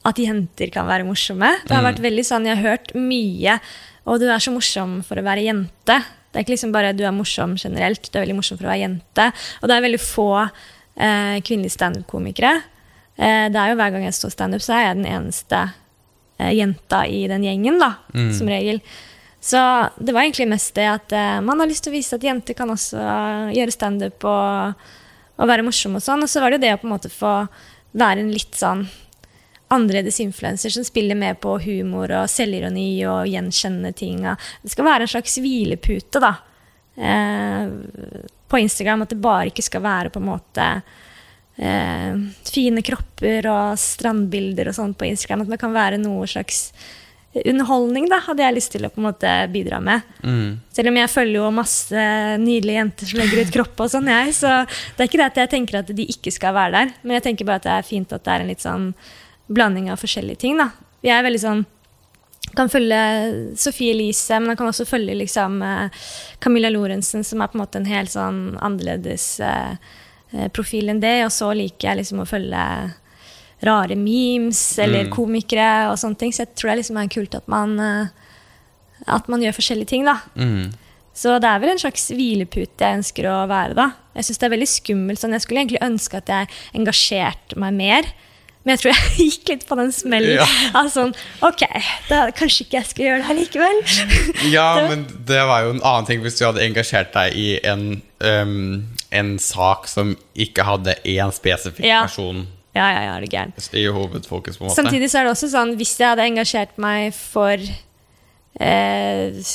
[0.07, 1.49] At jenter kan være morsomme.
[1.65, 3.57] Det har vært veldig sånn, Jeg har hørt mye
[4.05, 5.99] Og du er så morsom for å være jente.
[6.29, 8.69] Det er ikke liksom bare du er morsom generelt, du er veldig morsom for å
[8.69, 9.25] være jente.
[9.59, 12.51] Og det er veldig få eh, kvinnelige standup-komikere.
[13.17, 15.61] Eh, det er jo Hver gang jeg står standup, så er jeg den eneste
[16.37, 17.95] eh, jenta i den gjengen, da,
[18.37, 18.77] som regel.
[19.39, 19.59] Så
[19.97, 22.57] det var egentlig mest det at eh, man har lyst til å vise at jenter
[22.57, 23.03] kan også
[23.55, 24.87] gjøre standup og,
[25.39, 26.25] og være morsomme og sånn.
[26.25, 27.35] Og så var det jo det å på en måte få
[27.99, 28.83] være en litt sånn
[29.69, 34.23] annerledes influenser som spiller med på humor og selvironi og gjenkjenne ting.
[34.63, 36.33] Det skal være en slags hvilepute, da.
[36.99, 37.69] Eh,
[38.49, 39.05] på Instagram.
[39.05, 40.65] At det bare ikke skal være på en måte
[41.55, 42.17] eh,
[42.49, 45.45] fine kropper og strandbilder og sånn på Instagram.
[45.45, 46.71] At det kan være noe slags
[47.37, 50.05] underholdning, da, hadde jeg lyst til å på en måte bidra med.
[50.73, 52.05] Selv om jeg følger jo masse
[52.41, 54.33] nydelige jenter som legger ut kropp og sånn, jeg.
[54.39, 57.19] Så det er ikke det at jeg tenker at de ikke skal være der, men
[57.19, 58.87] jeg tenker bare at det er fint at det er en litt sånn
[59.49, 60.71] blanding av forskjellige ting, da.
[61.05, 61.67] Jeg er veldig sånn
[62.55, 62.99] kan følge
[63.59, 66.05] Sofie Elise, men han kan også følge liksom eh,
[66.41, 69.75] Camilla Lorentzen, som er på en måte en helt sånn annerledes eh,
[70.33, 71.19] eh, profil enn det.
[71.27, 72.63] Og så liker jeg liksom å følge
[73.65, 76.35] rare memes eller komikere og sånne ting.
[76.35, 80.07] Så jeg tror det liksom er kult at man, eh, at man gjør forskjellige ting,
[80.07, 80.19] da.
[80.39, 80.71] Mm.
[81.19, 83.89] Så det er vel en slags hvilepute jeg ønsker å være, da.
[84.15, 85.19] Jeg syns det er veldig skummelt.
[85.19, 85.35] Sånn.
[85.35, 88.11] Jeg skulle egentlig ønske at jeg engasjerte meg mer.
[88.63, 90.39] Men jeg tror jeg gikk litt på den smellen.
[90.39, 90.83] Ja.
[90.91, 91.11] sånn,
[91.45, 91.65] ok,
[92.09, 93.81] da, kanskje ikke jeg skal gjøre det her likevel.
[94.55, 97.85] Ja, men det var jo en annen ting hvis du hadde engasjert deg i en,
[98.23, 98.55] um,
[99.15, 102.05] en sak som ikke hadde én spesifikk Ja.
[102.07, 102.45] person
[102.77, 103.53] Ja, ja, ja, er du gæren.
[103.93, 104.77] hovedfokus, på en måte.
[104.77, 107.57] Samtidig så er det også sånn, hvis jeg hadde engasjert meg for
[108.59, 109.45] eh,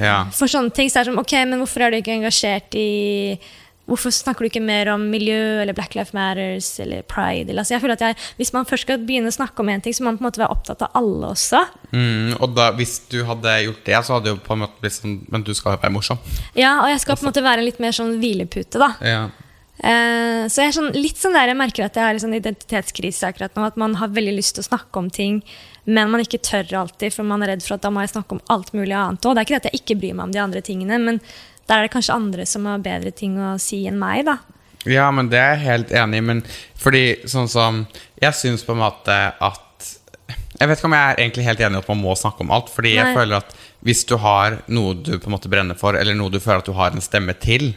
[0.00, 0.24] Ja.
[0.32, 3.38] For sånne ting så er det som ok, men hvorfor er du ikke engasjert i
[3.84, 7.50] Hvorfor snakker du ikke mer om miljø eller Black Life Matters eller pride?
[7.50, 9.84] Eller, altså jeg føler at jeg, Hvis man først skal begynne å snakke om en
[9.84, 11.60] ting, så må man på en måte være opptatt av alle også.
[11.92, 14.96] Mm, og da, hvis du hadde gjort det, så hadde det på en måte blitt
[14.96, 16.20] sånn Men du skal være morsom.
[16.56, 18.94] Ja, Og jeg skal på en måte være litt mer sånn hvilepute, da.
[19.04, 19.24] Ja.
[19.78, 22.36] Eh, så jeg er sånn, litt sånn der jeg merker at jeg har en sånn
[22.36, 23.66] identitetskrise akkurat nå.
[23.66, 25.40] At man har veldig lyst til å snakke om ting,
[25.84, 28.38] men man ikke tør alltid, for man er redd for at da må jeg snakke
[28.38, 29.34] om alt mulig annet òg.
[29.34, 31.20] Det er ikke det at jeg ikke bryr meg om de andre tingene, men
[31.68, 34.38] der er det kanskje andre som har bedre ting å si enn meg, da.
[34.84, 36.24] Ja, men det er jeg helt enig i.
[36.28, 36.42] Men
[36.76, 37.86] fordi sånn som
[38.20, 39.86] Jeg syns på en måte at
[40.60, 42.52] Jeg vet ikke om jeg er egentlig helt enig i at man må snakke om
[42.54, 42.68] alt.
[42.72, 46.16] Fordi jeg føler at hvis du har noe du på en måte brenner for, eller
[46.16, 47.72] noe du føler at du har en stemme til,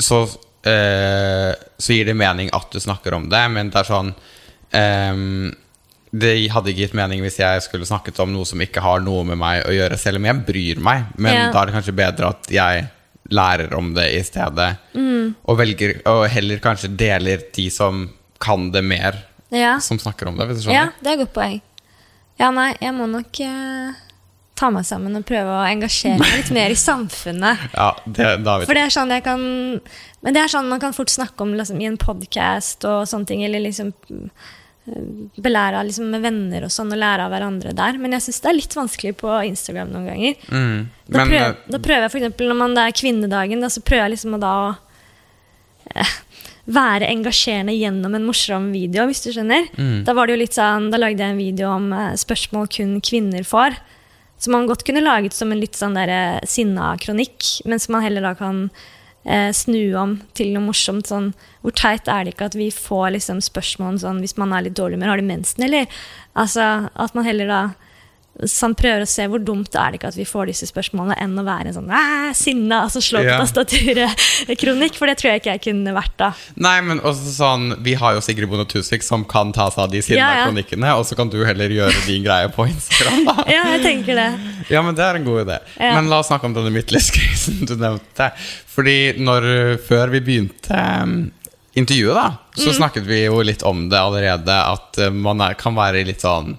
[0.00, 0.20] så,
[0.66, 4.14] eh, så gir det mening at du snakker om det, men det er sånn
[4.76, 5.56] eh,
[6.12, 9.22] Det hadde ikke gitt mening hvis jeg skulle snakket om noe som ikke har noe
[9.28, 11.50] med meg å gjøre, selv om jeg bryr meg, men Ja.
[11.52, 12.88] da er det kanskje bedre at jeg
[13.30, 14.70] lærer om det i stedet,
[15.46, 18.08] og, velger, og heller kanskje deler de som
[18.42, 19.14] kan det mer,
[19.52, 19.78] Ja.
[19.78, 21.60] som snakker om det, hvis du ja, det er et godt poeng.
[22.40, 23.92] Ja, nei, jeg må nok eh,
[24.60, 27.66] ta meg sammen og prøve å engasjere meg litt mer i samfunnet.
[27.80, 28.30] Ja, det.
[28.66, 29.42] For det er sånn jeg kan
[30.20, 33.28] Men det er sånn man kan fort snakke om liksom, i en podkast og sånne
[33.30, 35.04] ting, eller liksom eh,
[35.40, 38.00] belære av liksom, med venner og sånn, og lære av hverandre der.
[38.00, 40.48] Men jeg syns det er litt vanskelig på Instagram noen ganger.
[40.50, 40.80] Mm.
[41.06, 44.08] Da, prøver, eh, da prøver jeg eksempel når man, det er kvinnedagen, da, så prøver
[44.08, 44.56] jeg liksom å da
[45.94, 46.18] eh,
[46.70, 49.70] være engasjerende gjennom en morsom video, hvis du skjønner.
[49.78, 50.02] Mm.
[50.04, 52.98] Da var det jo litt sånn, da lagde jeg en video om eh, spørsmål kun
[53.04, 53.80] kvinner får.
[54.40, 57.92] Som man godt kunne laget som en litt sånn der, eh, sinna kronikk, men som
[57.96, 58.70] man heller da kan
[59.26, 61.10] eh, snu om til noe morsomt.
[61.10, 64.54] Sånn, hvor teit er det ikke at vi får liksom, spørsmål om sånn, hvis man
[64.56, 66.00] er litt dårlig humør, har du mensen, eller?
[66.34, 67.60] Altså, at man heller da
[68.48, 71.16] så han prøver å se hvor dumt er det ikke at vi får disse spørsmålene,
[71.20, 75.40] enn å være en sånn "Æ, sinna, altså slå på tastaturet-kronikk, for det tror jeg
[75.42, 76.30] ikke jeg kunne vært da.
[76.56, 79.90] Nei, men også sånn Vi har jo Sigrid Bonde Tusvik som kan ta seg av
[79.92, 80.94] de siden Ja, ja.
[80.96, 83.36] og så kan du heller gjøre din greie på Instagram, da.
[83.50, 84.28] Ja, jeg tenker det.
[84.70, 85.58] Ja, men det er en god idé.
[85.78, 85.94] Ja.
[85.96, 88.30] Men la oss snakke om denne midtlivskrisen du nevnte.
[88.70, 91.30] Fordi når, før vi begynte um,
[91.76, 92.64] intervjuet, da, Mm.
[92.64, 96.20] så snakket vi jo litt om det allerede, at uh, man er, kan være litt
[96.20, 96.56] sånn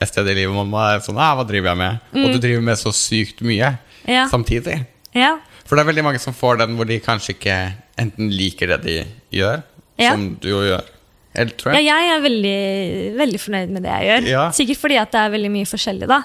[0.00, 1.98] et sted i livet man er sånn ah, Hva driver jeg med?
[2.16, 4.14] Og du driver med så sykt mye Mm.
[4.14, 4.22] Ja.
[4.32, 4.86] samtidig.
[5.14, 5.34] Ja.
[5.68, 7.56] For det er veldig mange som får den hvor de kanskje ikke
[8.00, 8.94] enten liker det de
[9.36, 9.62] gjør,
[10.00, 10.12] Ja.
[10.14, 10.86] som du jo gjør.
[11.34, 11.86] Eller, tror ja, jeg.
[11.86, 14.28] jeg er veldig, veldig fornøyd med det jeg gjør.
[14.30, 14.46] Ja.
[14.56, 16.22] Sikkert fordi at det er veldig mye forskjellig, da.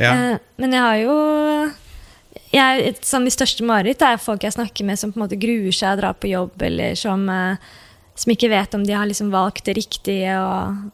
[0.00, 0.12] Ja.
[0.32, 1.70] Eh, men jeg har jo
[2.52, 5.38] jeg, et- som De største mareritt er folk jeg snakker med som på en måte
[5.38, 7.56] gruer seg å dra på jobb, eller som, eh,
[8.16, 10.34] som ikke vet om de har liksom valgt det riktige.
[10.40, 10.90] Og,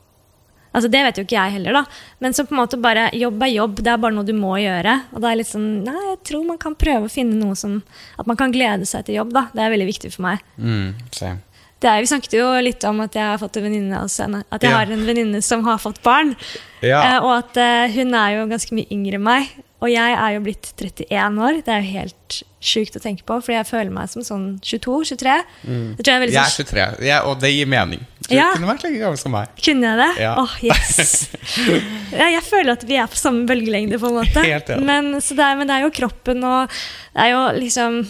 [0.76, 1.82] altså Det vet jo ikke jeg heller, da.
[2.20, 4.52] Men så på en måte bare jobb er jobb, det er bare noe du må
[4.60, 4.94] gjøre.
[5.14, 7.56] Og da er jeg litt sånn Nei, jeg tror man kan prøve å finne noe
[7.58, 7.80] som
[8.20, 9.46] At man kan glede seg til jobb, da.
[9.56, 10.44] Det er veldig viktig for meg.
[10.60, 11.40] Mm, same.
[11.80, 14.62] Det er, vi snakket jo litt om at jeg har fått en venninne altså, At
[14.64, 14.78] jeg Ja.
[14.78, 16.34] har en venninne som har fått barn.
[16.80, 17.02] Ja.
[17.02, 19.50] Eh, og at eh, hun er jo ganske mye yngre enn meg.
[19.84, 21.58] Og jeg er jo blitt 31 år.
[21.66, 25.36] Det er jo helt sjukt å tenke på, fordi jeg føler meg som sånn 22-23.
[25.64, 25.86] Mm.
[25.96, 28.02] Jeg, jeg Jeg er sånn 23, ja, og det gir mening.
[28.26, 28.48] Du Ja.
[28.56, 29.48] kunne vært like gammel som meg.
[29.62, 30.10] Kunne jeg det?
[30.24, 30.34] Ja.
[30.42, 31.28] Åh, yes!
[32.20, 34.42] ja, jeg føler at vi er på samme bølgelengde, på en måte.
[34.42, 34.78] Helt ja.
[34.82, 36.74] Men, så det er, men det er jo kroppen og
[37.16, 38.00] Det er jo liksom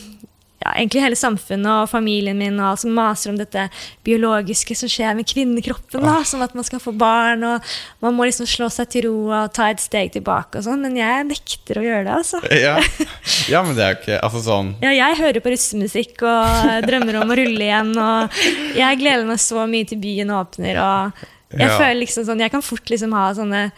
[0.66, 3.68] ja, egentlig hele samfunnet og familien min og som maser om dette
[4.06, 6.02] biologiske som skjer med kvinnekroppen.
[6.02, 7.62] Da, som at man skal få barn, og
[8.02, 10.82] man må liksom slå seg til ro og ta et steg tilbake og sånn.
[10.82, 12.42] Men jeg nekter å gjøre det, altså.
[12.50, 12.76] Ja.
[13.52, 17.20] ja, men det er jo ikke Altså sånn Ja, jeg hører på russemusikk og drømmer
[17.22, 17.92] om å rulle igjen.
[17.94, 18.40] Og
[18.76, 20.80] jeg gleder meg så mye til byen åpner.
[20.82, 21.76] Og jeg Ja.
[21.78, 23.70] føler liksom sånn Jeg kan fort liksom ha sånne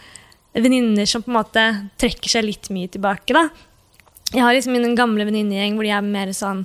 [0.57, 1.63] venninner som på en måte
[2.01, 3.33] trekker seg litt mye tilbake.
[3.37, 3.47] da.
[4.29, 6.61] Jeg har liksom min gamle venninnegjeng hvor de er mer sånn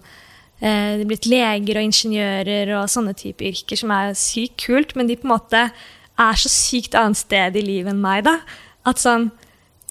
[0.61, 4.93] eh, De er blitt leger og ingeniører og sånne type yrker som er sykt kult,
[4.99, 5.63] men de på en måte
[6.21, 8.27] er så sykt annet sted i livet enn meg.
[8.29, 8.39] da.
[8.87, 9.31] At sånn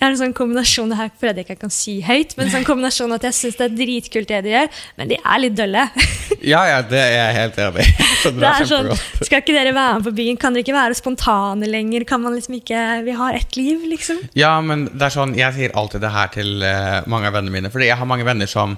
[0.03, 2.49] jeg har en sånn kombinasjon det her føler jeg ikke jeg kan si høyt, men
[2.49, 5.43] en sånn kombinasjon at jeg syns det er dritkult det de gjør, men de er
[5.45, 5.87] litt dølle.
[6.43, 8.07] Ja, ja, det er jeg helt enig i.
[8.41, 8.89] Det er sånn.
[9.23, 10.39] Skal ikke dere være med på byen?
[10.39, 12.03] Kan dere ikke være spontane lenger?
[12.07, 14.19] Kan man liksom ikke Vi har ett liv, liksom.
[14.35, 17.55] Ja, men det er sånn Jeg sier alltid det her til eh, mange av vennene
[17.55, 17.71] mine.
[17.71, 18.75] Fordi jeg har mange venner som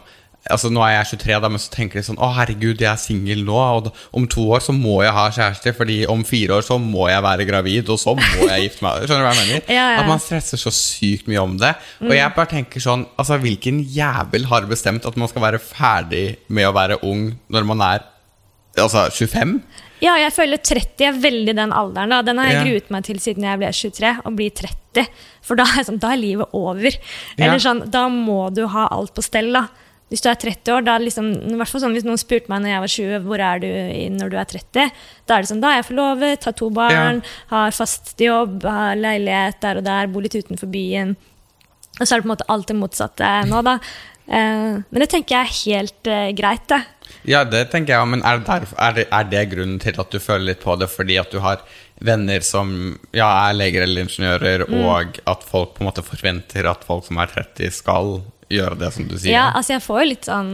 [0.53, 2.99] Altså Nå er jeg 23, da, men så tenker de sånn Å, herregud, jeg er
[3.01, 6.65] singel nå, og om to år så må jeg ha kjæreste, fordi om fire år
[6.67, 9.07] så må jeg være gravid, og så må jeg gifte meg.
[9.07, 9.63] Skjønner du hva jeg mener?
[9.79, 10.01] Ja, ja.
[10.03, 11.71] At man stresser så sykt mye om det.
[12.05, 16.25] Og jeg bare tenker sånn Altså, hvilken jævel har bestemt at man skal være ferdig
[16.53, 18.05] med å være ung når man er
[18.77, 19.55] altså 25?
[20.03, 22.11] Ja, jeg føler 30 er veldig den alderen.
[22.11, 22.63] da Den har jeg Ja.
[22.67, 25.07] gruet meg til siden jeg ble 23, å bli 30.
[25.41, 26.91] For da er, sånn, da er livet over.
[27.39, 29.51] Eller sånn, Da må du ha alt på stell.
[29.55, 29.65] da
[30.13, 32.61] Hvis du er 30 år, da liksom, i hvert fall sånn, Hvis noen spurte meg
[32.61, 34.91] når jeg var 20 hvor er du i når du er 30,
[35.25, 38.99] da er det sånn Da er jeg forlovet, har to barn, har fast jobb, har
[38.99, 41.15] leilighet der og der, bor litt utenfor byen.
[41.95, 43.79] Og så er det på en måte alt det motsatte nå, da.
[44.25, 46.81] Eh, men det tenker jeg er helt eh, greit, det.
[47.29, 50.13] Ja, det tenker jeg, men er det, der, er, det, er det grunnen til at
[50.13, 51.61] du føler litt på det fordi at du har
[52.01, 52.71] venner som
[53.15, 54.79] ja, er leger eller ingeniører, Mm.
[54.85, 58.93] og at folk på en måte forventer at folk som er 30 skal gjøre det
[58.93, 59.31] som du sier?
[59.33, 60.51] Ja, altså jeg får jo litt sånn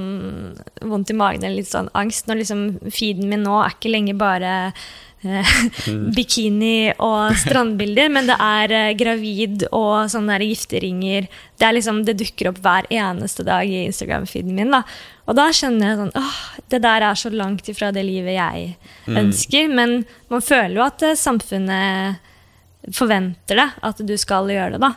[0.82, 2.62] vondt i magen eller litt sånn angst når liksom
[2.92, 4.74] feeden min nå er ikke lenger bare
[6.16, 11.28] bikini og strandbilder, men det er eh, gravid og sånne der gifteringer.
[11.62, 14.74] Det, liksom, det dukker opp hver eneste dag i Instagram-feeden min.
[14.74, 14.82] da.
[15.30, 16.42] Og da skjønner jeg sånn åh,
[16.74, 18.74] det der er så langt ifra det livet jeg
[19.22, 19.70] ønsker.
[19.70, 20.02] Men
[20.34, 22.28] man føler jo at eh, samfunnet
[22.98, 24.96] forventer det, at du skal gjøre det, da.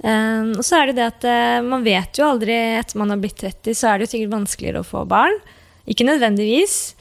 [0.00, 3.18] Um, og så er det det at uh, man vet jo aldri etter man har
[3.20, 5.34] blitt 30, så er det jo sikkert vanskeligere å få barn.
[5.90, 6.94] Ikke nødvendigvis.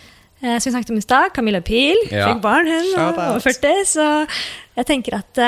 [0.44, 2.30] Uh, som vi snakket om i stad, Camilla Pil Ja.
[2.30, 3.82] fikk barn, hun var over 40.
[3.86, 4.06] Så
[4.80, 5.42] jeg tenker at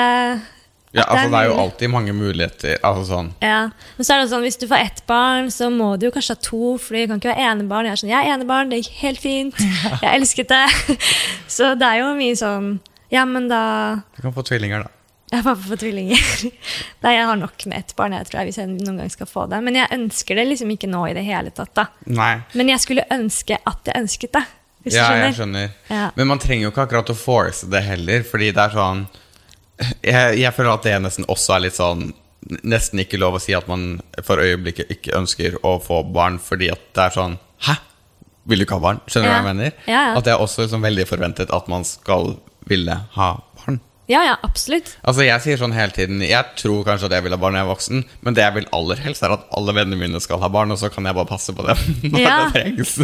[0.92, 2.74] Ja, at altså Det er jo alltid mange muligheter.
[2.84, 5.94] Altså sånn Ja, men så er det sånn, Hvis du får ett barn, så må
[5.98, 6.76] du jo kanskje ha to.
[6.76, 7.88] For du kan ikke være enebarn.
[7.88, 9.56] Jeg er sånn, jeg er enebarn, det gikk helt fint.
[10.04, 10.98] Jeg elsket det.
[11.56, 12.74] Så det er jo mye sånn
[13.12, 13.62] Ja, men da
[14.16, 14.92] Du kan få tvillinger, da.
[15.32, 16.20] Jeg er pappa for tvillinger.
[17.06, 19.28] Nei, jeg har nok med ett barn jeg tror jeg, hvis jeg noen gang skal
[19.30, 19.62] få det.
[19.64, 21.72] Men jeg ønsker det liksom ikke nå i det hele tatt.
[21.78, 21.86] da.
[22.04, 22.34] Nei.
[22.52, 24.42] Men jeg skulle ønske at jeg ønsket det.
[24.82, 25.68] Hvis Ja, du jeg skjønner.
[25.68, 25.70] skjønner.
[25.90, 26.10] Ja.
[26.16, 29.06] Men man trenger jo ikke akkurat å force det heller, fordi det er sånn
[30.02, 32.12] jeg, jeg føler at det nesten også er litt sånn
[32.66, 36.72] Nesten ikke lov å si at man for øyeblikket ikke ønsker å få barn, fordi
[36.74, 37.76] at det er sånn Hæ?
[38.50, 38.98] Vil du ikke ha barn?
[39.06, 39.36] Skjønner du Ja.
[39.36, 39.72] hva jeg mener?
[39.86, 40.16] Ja, ja.
[40.18, 43.51] At det er også liksom veldig forventet at man skal ville ha barn.
[44.10, 44.96] Ja, ja, absolutt.
[45.06, 47.62] Altså Jeg sier sånn hele tiden Jeg tror kanskje at jeg vil ha barn når
[47.62, 50.40] jeg er voksen, men det jeg vil aller helst, er at alle vennene mine skal
[50.42, 51.78] ha barn, og så kan jeg bare passe på dem
[52.12, 52.34] når Ja.
[52.50, 52.96] det trengs.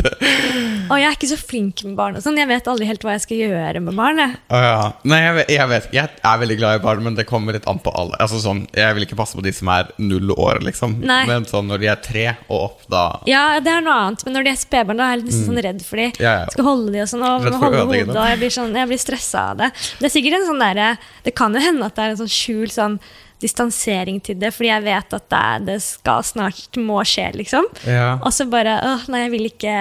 [0.89, 2.17] Og jeg er ikke så flink med barn.
[2.19, 2.37] og sånn.
[2.41, 4.19] Jeg vet aldri helt hva jeg skal gjøre med barn.
[4.23, 4.35] jeg.
[4.51, 4.93] Ja.
[5.05, 5.89] Nei, jeg, vet- jeg vet.
[5.93, 8.17] Jeg er veldig glad i barn, men det kommer litt an på alle.
[8.25, 10.99] Altså sånn, Jeg vil ikke passe på de som er null år, liksom.
[11.05, 11.21] Nei.
[11.29, 14.35] Men sånn når de er tre og opp, da Ja, det er noe annet, men
[14.39, 16.09] når de er spedbarn, da er jeg litt sånn redd for de.
[16.17, 16.21] Mm.
[16.25, 16.47] Ja, ja.
[16.57, 19.45] Skal holde de og sånn, og holde hodet, og jeg blir, sånn, jeg blir stressa
[19.53, 19.71] av det.
[20.01, 20.88] Det er sikkert en sånn derre
[21.25, 22.99] Det kan jo hende at det er en sånn skjult sånn
[23.43, 27.69] distansering til det, fordi jeg vet at det, det skal snart må skje, liksom.
[27.87, 28.17] Ja.
[28.19, 29.75] Og så bare åh, nei, jeg vil ikke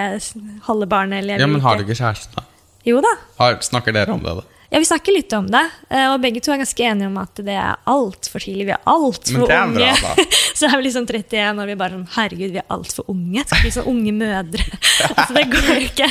[0.68, 2.46] holde barnet, eller jeg Ja, vil men har du ikke kjæreste, da?
[2.86, 3.10] Jo da.
[3.40, 4.57] Har, snakker dere om det, da?
[4.70, 7.40] Ja, vi snakker litt om det, eh, og begge to er ganske enige om at
[7.40, 8.66] det er altfor tidlig.
[8.68, 9.70] Vi er altfor unge.
[9.78, 10.26] bra,
[10.58, 13.46] så er vi liksom 31 og vi er bare sånn Herregud, vi er altfor unge.
[13.48, 14.66] Skal bli sånn unge mødre.
[15.08, 16.10] altså, det går ikke.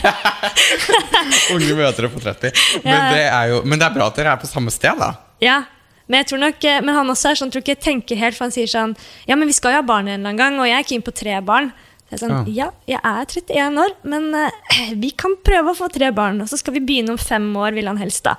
[1.54, 2.52] Unge mødre på 30.
[2.84, 3.00] Men, Ja.
[3.14, 5.12] det er jo, men det er bra at dere er på samme sted, da.
[5.44, 5.60] Ja,
[6.08, 8.38] men jeg tror nok, eh, men han også er sånn, tror ikke jeg tenker helt,
[8.38, 8.94] for han sier sånn
[9.28, 11.06] Ja, men vi skal jo ha barn en eller annen gang, og jeg er keen
[11.06, 11.70] på tre barn.
[12.08, 15.90] Så jeg sånn, ja, jeg er 31 år, men uh, vi kan prøve å få
[15.92, 18.38] tre barn, og så skal vi begynne om fem år, vil han helst, da.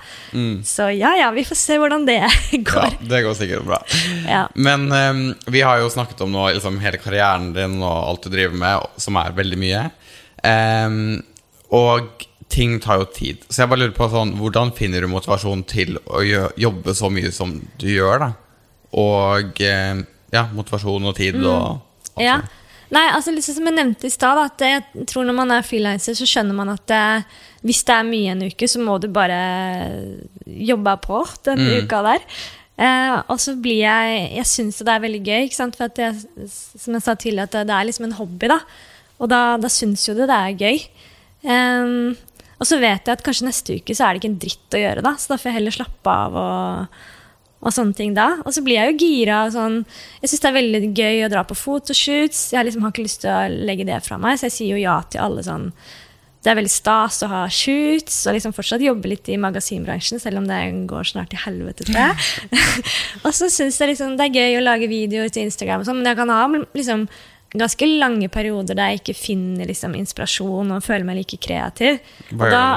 [0.65, 2.23] Så ja, ja, vi får se hvordan det
[2.71, 2.97] går.
[2.97, 3.83] Ja, det går sikkert bra.
[4.25, 4.47] Ja.
[4.57, 5.21] Men um,
[5.53, 8.89] vi har jo snakket om nå liksom, hele karrieren din og alt du driver med,
[8.97, 9.85] som er veldig mye.
[10.41, 11.19] Um,
[11.77, 13.45] og ting tar jo tid.
[13.49, 16.23] Så jeg bare lurer på sånn, hvordan finner du motivasjon til å
[16.57, 18.31] jobbe så mye som du gjør, da?
[18.97, 22.41] Og ehm, ja, motivasjon og tid og alt Ja.
[22.95, 26.17] Nei, altså liksom som jeg nevnte i stad, at jeg tror når man er frilanser,
[26.17, 27.01] så skjønner man at det,
[27.69, 29.41] hvis det er mye en uke, så må du bare
[30.47, 31.21] jobbe på
[31.51, 32.25] den uka der.
[32.79, 35.77] Eh, og så blir jeg Jeg syns det er veldig gøy, ikke sant?
[35.77, 36.15] for jeg,
[36.49, 38.61] som jeg sa tidligere, at det, er liksom en hobby, da.
[39.19, 40.83] Og da, da syns jo det det er gøy.
[41.43, 42.17] Em,
[42.59, 44.83] og så vet jeg at kanskje neste uke så er det ikke en dritt å
[44.83, 45.15] gjøre, da.
[45.19, 47.03] Så da får jeg heller slappe av og
[47.59, 48.29] og sånne ting da.
[48.47, 49.45] Og så blir jeg jo gira.
[49.47, 49.79] og Sånn.
[50.23, 52.43] Jeg syns det er veldig gøy å dra på fotoshoots.
[52.55, 54.85] Jeg liksom har ikke lyst til å legge det fra meg, så jeg sier jo
[54.85, 55.73] ja til alle sånn
[56.39, 60.39] Det er veldig stas å ha shoots og liksom fortsatt jobbe litt i magasinbransjen, selv
[60.39, 62.53] om det går snart til helvete, tror jeg.
[63.27, 65.99] og så syns jeg liksom det er gøy å lage videoer til Instagram, og sånn,
[65.99, 66.47] men jeg kan ha
[66.79, 67.09] liksom
[67.59, 71.99] ganske lange perioder der jeg ikke finner liksom inspirasjon og føler meg like kreativ.
[72.31, 72.71] Hva gjør du da?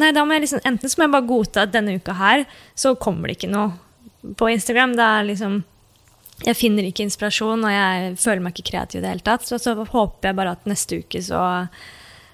[0.00, 2.46] Nei, da må jeg liksom, Enten så må jeg bare godta at denne uka her
[2.78, 3.74] så kommer det ikke noe
[4.36, 4.96] på Instagram.
[4.98, 5.62] Det er liksom
[6.42, 9.44] Jeg finner ikke inspirasjon, og jeg føler meg ikke kreativ i det hele tatt.
[9.46, 11.42] Så, så håper jeg bare at neste uke så,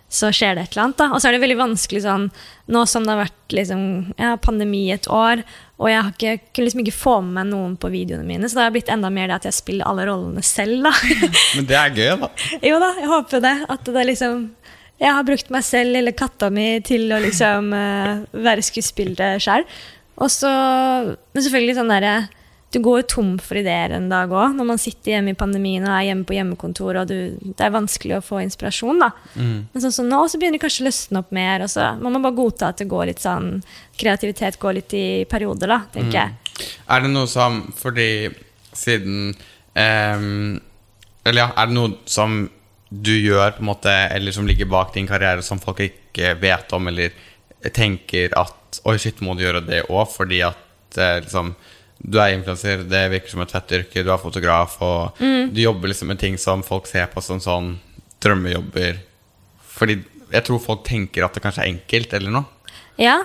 [0.08, 1.00] så skjer det et eller annet.
[1.02, 1.08] da.
[1.12, 2.28] Og så er det veldig vanskelig sånn
[2.72, 3.82] Nå som det har vært liksom,
[4.16, 5.42] ja, pandemi et år,
[5.78, 8.58] og jeg har ikke, kunne liksom ikke få med meg noen på videoene mine, så
[8.58, 10.92] det har blitt enda mer det at jeg spiller alle rollene selv, da.
[11.56, 12.30] Men det er gøy, da.
[12.66, 13.54] Jo da, jeg håper det.
[13.76, 14.48] At det liksom
[14.98, 19.62] Jeg har brukt meg selv eller katta mi til å liksom uh, være skuespiller sjøl.
[20.18, 22.14] Og så Men selvfølgelig sånn derre
[22.74, 25.86] Du går jo tom for ideer en dag òg, når man sitter hjemme i pandemien
[25.86, 29.08] og er hjemme på hjemmekontor, og du, det er vanskelig å få inspirasjon, da.
[29.72, 32.12] Men sånn som nå, så begynner det kanskje å løsne opp mer, og så man
[32.12, 33.62] må bare godta at det går litt sånn
[33.96, 36.68] Kreativitet går litt i perioder, da, tenker jeg.
[36.92, 38.28] Er det noe som Fordi
[38.76, 39.32] siden
[39.72, 40.60] ehm,
[41.24, 42.42] Eller ja, er det noe som
[42.88, 46.72] du gjør, på en måte eller som ligger bak din karriere, som folk ikke vet
[46.72, 47.12] om, eller
[47.76, 50.06] tenker at Oi, shit, må du gjøre det òg?
[50.12, 51.54] Fordi at eh, liksom
[51.98, 55.90] du er influenser, det virker som et fett yrke, du er fotograf, og du jobber
[55.90, 57.72] liksom med ting som folk ser på som sånn
[58.22, 59.00] drømmejobber.
[59.78, 59.96] Fordi
[60.30, 62.70] jeg tror folk tenker at det kanskje er enkelt, eller noe.
[63.02, 63.16] Ja.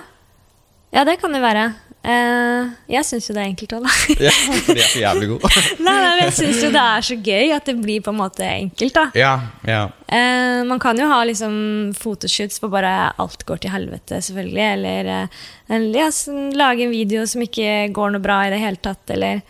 [0.94, 1.68] Ja, det kan det være.
[2.04, 3.92] Eh, jeg syns jo det er enkelt òg, da.
[4.26, 4.32] Ja,
[4.66, 5.44] fordi jeg er så jævlig god.
[5.86, 8.18] nei, nei, men jeg syns jo det er så gøy at det blir på en
[8.18, 9.04] måte enkelt, da.
[9.16, 9.30] ja,
[9.68, 9.84] ja.
[10.04, 11.54] Uh, man kan jo ha liksom
[11.96, 12.92] fotoshoots hvor bare
[13.24, 14.66] alt går til helvete, selvfølgelig.
[14.74, 15.46] Eller, eh,
[15.78, 19.08] eller ja, sånn, lage en video som ikke går noe bra i det hele tatt,
[19.16, 19.40] eller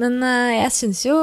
[0.00, 1.14] Men uh, jeg syns jo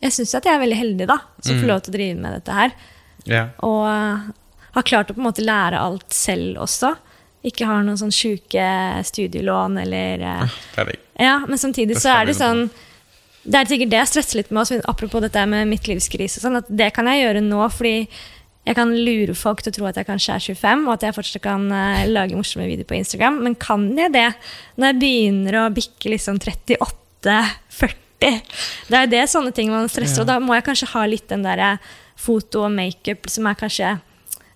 [0.00, 2.38] Jeg syns at jeg er veldig heldig, da, som får lov til å drive med
[2.40, 2.78] dette her.
[3.24, 3.48] ja.
[3.64, 3.88] Og
[4.72, 6.94] har klart å på en måte lære alt selv også.
[7.46, 8.64] Ikke har noen sånn sjuke
[9.06, 11.00] studielån eller eh, digg.
[11.18, 12.68] Ja, men samtidig så er det sånn
[13.42, 16.44] Det er sikkert det jeg stresser litt med, også, apropos dette med midtlivskrise, livskrise.
[16.44, 17.96] sånn, at det kan jeg gjøre nå fordi
[18.62, 21.16] jeg kan lure folk til å tro at jeg kanskje er 25, og at jeg
[21.16, 23.40] fortsatt kan uh, lage morsomme videoer på Instagram.
[23.42, 24.28] Men kan jeg det
[24.78, 27.98] når jeg begynner å bikke liksom 38-40?
[28.22, 31.26] Det er jo det sånne ting man stresser, og da må jeg kanskje ha litt
[31.32, 31.74] den derre
[32.22, 33.96] foto og makeup som er kanskje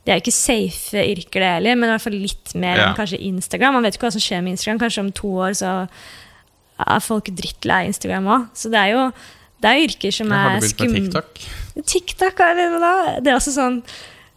[0.06, 2.84] det er jo ikke safe yrker, det heller, men i hvert fall litt mer Ja.
[2.92, 3.74] enn kanskje Instagram.
[3.74, 4.78] Man vet ikke hva som skjer med Instagram.
[4.78, 5.72] Kanskje om to år så
[6.78, 8.44] er folk drittlei Instagram òg.
[8.54, 9.12] Så det er jo
[9.64, 10.60] det er yrker som er skumle.
[10.60, 11.86] har du begynt med TikTok?
[11.90, 12.92] TikTok er det, da.
[13.20, 13.82] det er også sånn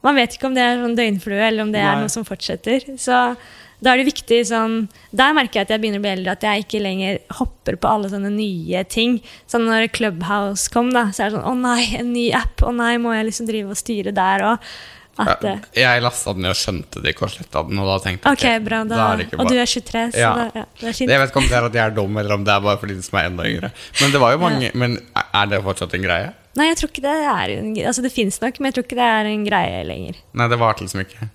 [0.01, 2.85] Man vet ikke om det er sånn døgnflue, eller om det er noe som fortsetter.
[2.97, 3.35] Så
[3.83, 6.41] da er det viktig sånn Der merker jeg at jeg begynner å bli eldre, at
[6.47, 9.19] jeg ikke lenger hopper på alle sånne nye ting.
[9.45, 12.63] Sånn når Clubhouse kom, da, så er det sånn Å nei, en ny app.
[12.63, 14.71] Å nei, må jeg liksom drive og styre der òg?
[15.19, 17.89] At Ja, eh, Jeg lasta den ned og skjønte det ikke og sletta den, og
[17.89, 18.83] da tenkte Ok, okay, bra.
[18.87, 20.29] Da, da ikke og du er 23, så Ja.
[20.35, 21.09] da, ja, det er fint.
[21.11, 22.79] Jeg vet ikke om det er at jeg er dum, eller om det er bare
[22.79, 23.71] for de som er enda yngre.
[24.01, 26.31] Men det var jo mange Men er det fortsatt en greie?
[26.59, 28.99] Nei, jeg tror ikke det er en Altså, det fins nok, men jeg tror ikke
[28.99, 30.15] det er en greie lenger.
[30.33, 31.29] Nei, det varte liksom ikke.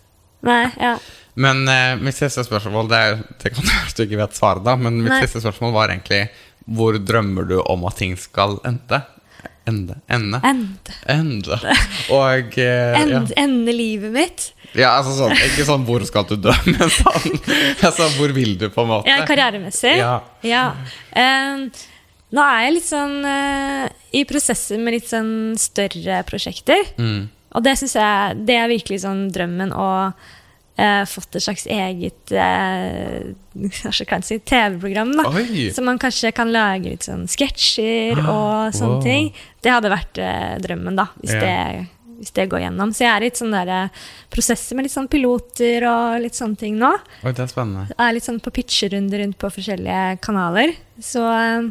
[0.45, 0.97] Nei, ja.
[1.41, 4.64] Men uh, mitt siste spørsmål Det, er, det kan være at du ikke vet svaret,
[4.66, 5.22] da, men mitt Nei.
[5.24, 6.28] siste spørsmål var egentlig
[6.64, 9.01] Hvor drømmer du om at ting skal ende?
[9.67, 9.97] Ende?
[10.12, 10.41] Ende?
[10.45, 10.95] Ende.
[11.09, 11.59] Ende.
[12.12, 13.23] Og eh, ja.
[13.41, 14.47] Ende, livet mitt.
[14.77, 17.39] ja, altså sånn Ikke sånn 'hvor skal du dø', men sånn
[17.81, 19.09] altså, Hvor vil du, på en måte?
[19.09, 19.97] Ja, karrieremessig.
[20.01, 20.19] Ja.
[20.45, 20.67] Ja.
[21.17, 21.69] Um,
[22.35, 26.83] nå er jeg litt sånn uh, i prosesser med litt sånn større prosjekter.
[26.99, 27.29] Mm.
[27.55, 29.89] Og det syns jeg det er virkelig sånn drømmen å
[30.77, 33.33] eh, fått et slags eget eh,
[34.25, 35.14] si, TV-program.
[35.16, 35.70] da Oi!
[35.75, 39.05] Så man kanskje kan lage litt sånn sketsjer og sånne wow.
[39.05, 39.33] ting.
[39.62, 41.43] Det hadde vært eh, drømmen, da, hvis, Ja.
[41.45, 42.95] det, hvis det går gjennom.
[42.95, 44.03] Så jeg er i sånn eh,
[44.35, 46.93] prosesser med litt sånn piloter og litt sånne ting nå.
[47.22, 47.89] Oi, det er spennende.
[47.95, 50.75] Jeg er litt sånn på pitcherunder rundt på forskjellige kanaler.
[51.03, 51.70] Så eh,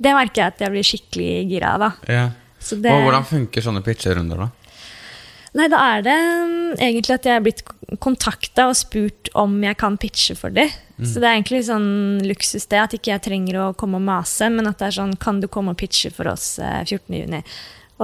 [0.00, 1.90] det merker jeg at jeg blir skikkelig gira av.
[2.08, 2.28] Ja.
[2.60, 4.59] Så det, hvordan funker sånne pitcherunder, da?
[5.58, 7.64] Nei, da er det mm, egentlig at jeg er blitt
[8.02, 10.70] kontakta og spurt om jeg kan pitche for dem.
[11.00, 14.50] Så det er egentlig sånn luksus det, at ikke jeg trenger å komme og mase,
[14.52, 17.40] men at det er sånn Kan du komme og pitche for oss eh, 14.6?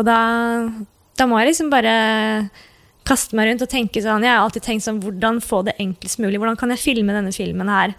[0.01, 0.17] Og da,
[1.21, 1.93] da må jeg liksom bare
[3.07, 6.23] kaste meg rundt og tenke sånn Jeg har alltid tenkt sånn Hvordan få det enklest
[6.25, 6.41] mulig?
[6.41, 7.93] Hvordan kan jeg filme denne filmen her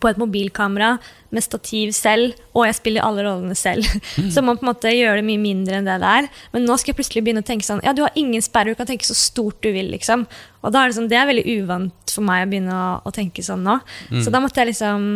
[0.00, 0.98] på et mobilkamera
[1.32, 3.86] med stativ selv, og jeg spiller alle rollene selv.
[4.30, 6.28] Så man på en måte gjør det mye mindre enn det det er.
[6.52, 8.78] Men nå skal jeg plutselig begynne å tenke sånn Ja, du har ingen sperre, du
[8.78, 10.26] kan tenke så stort du vil, liksom.
[10.62, 13.12] Og da er det sånn, det er veldig uvant for meg å begynne å, å
[13.14, 13.78] tenke sånn nå.
[14.20, 15.10] Så da måtte jeg liksom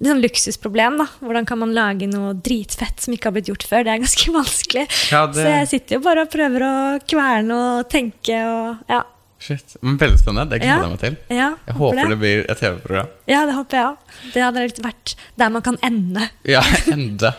[0.00, 1.04] det er sånn luksusproblem, da.
[1.20, 3.84] Hvordan kan man lage noe dritfett som ikke har blitt gjort før?
[3.84, 4.84] Det er ganske vanskelig.
[5.12, 9.02] Ja, det- Så jeg sitter jo bare og prøver å kverne og tenke og Ja.
[9.40, 9.76] Shit.
[9.80, 10.50] Men veldig spennende.
[10.52, 10.82] Det gleder Ja.
[10.84, 11.16] jeg meg til.
[11.36, 13.06] ja Jeg håper det blir et TV-program.
[13.26, 14.16] Ja, det håper jeg òg.
[14.34, 16.26] Det hadde vært der man kan ende.
[16.44, 16.60] Ja,
[16.92, 17.32] ende.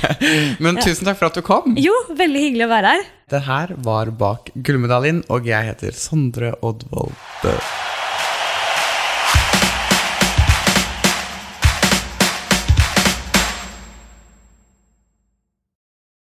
[0.64, 1.74] Men tusen takk for at du kom.
[1.80, 3.08] Jo, veldig hyggelig å være her.
[3.32, 7.56] Det her var Bak gullmedaljen, og jeg heter Sondre Oddvold Bø.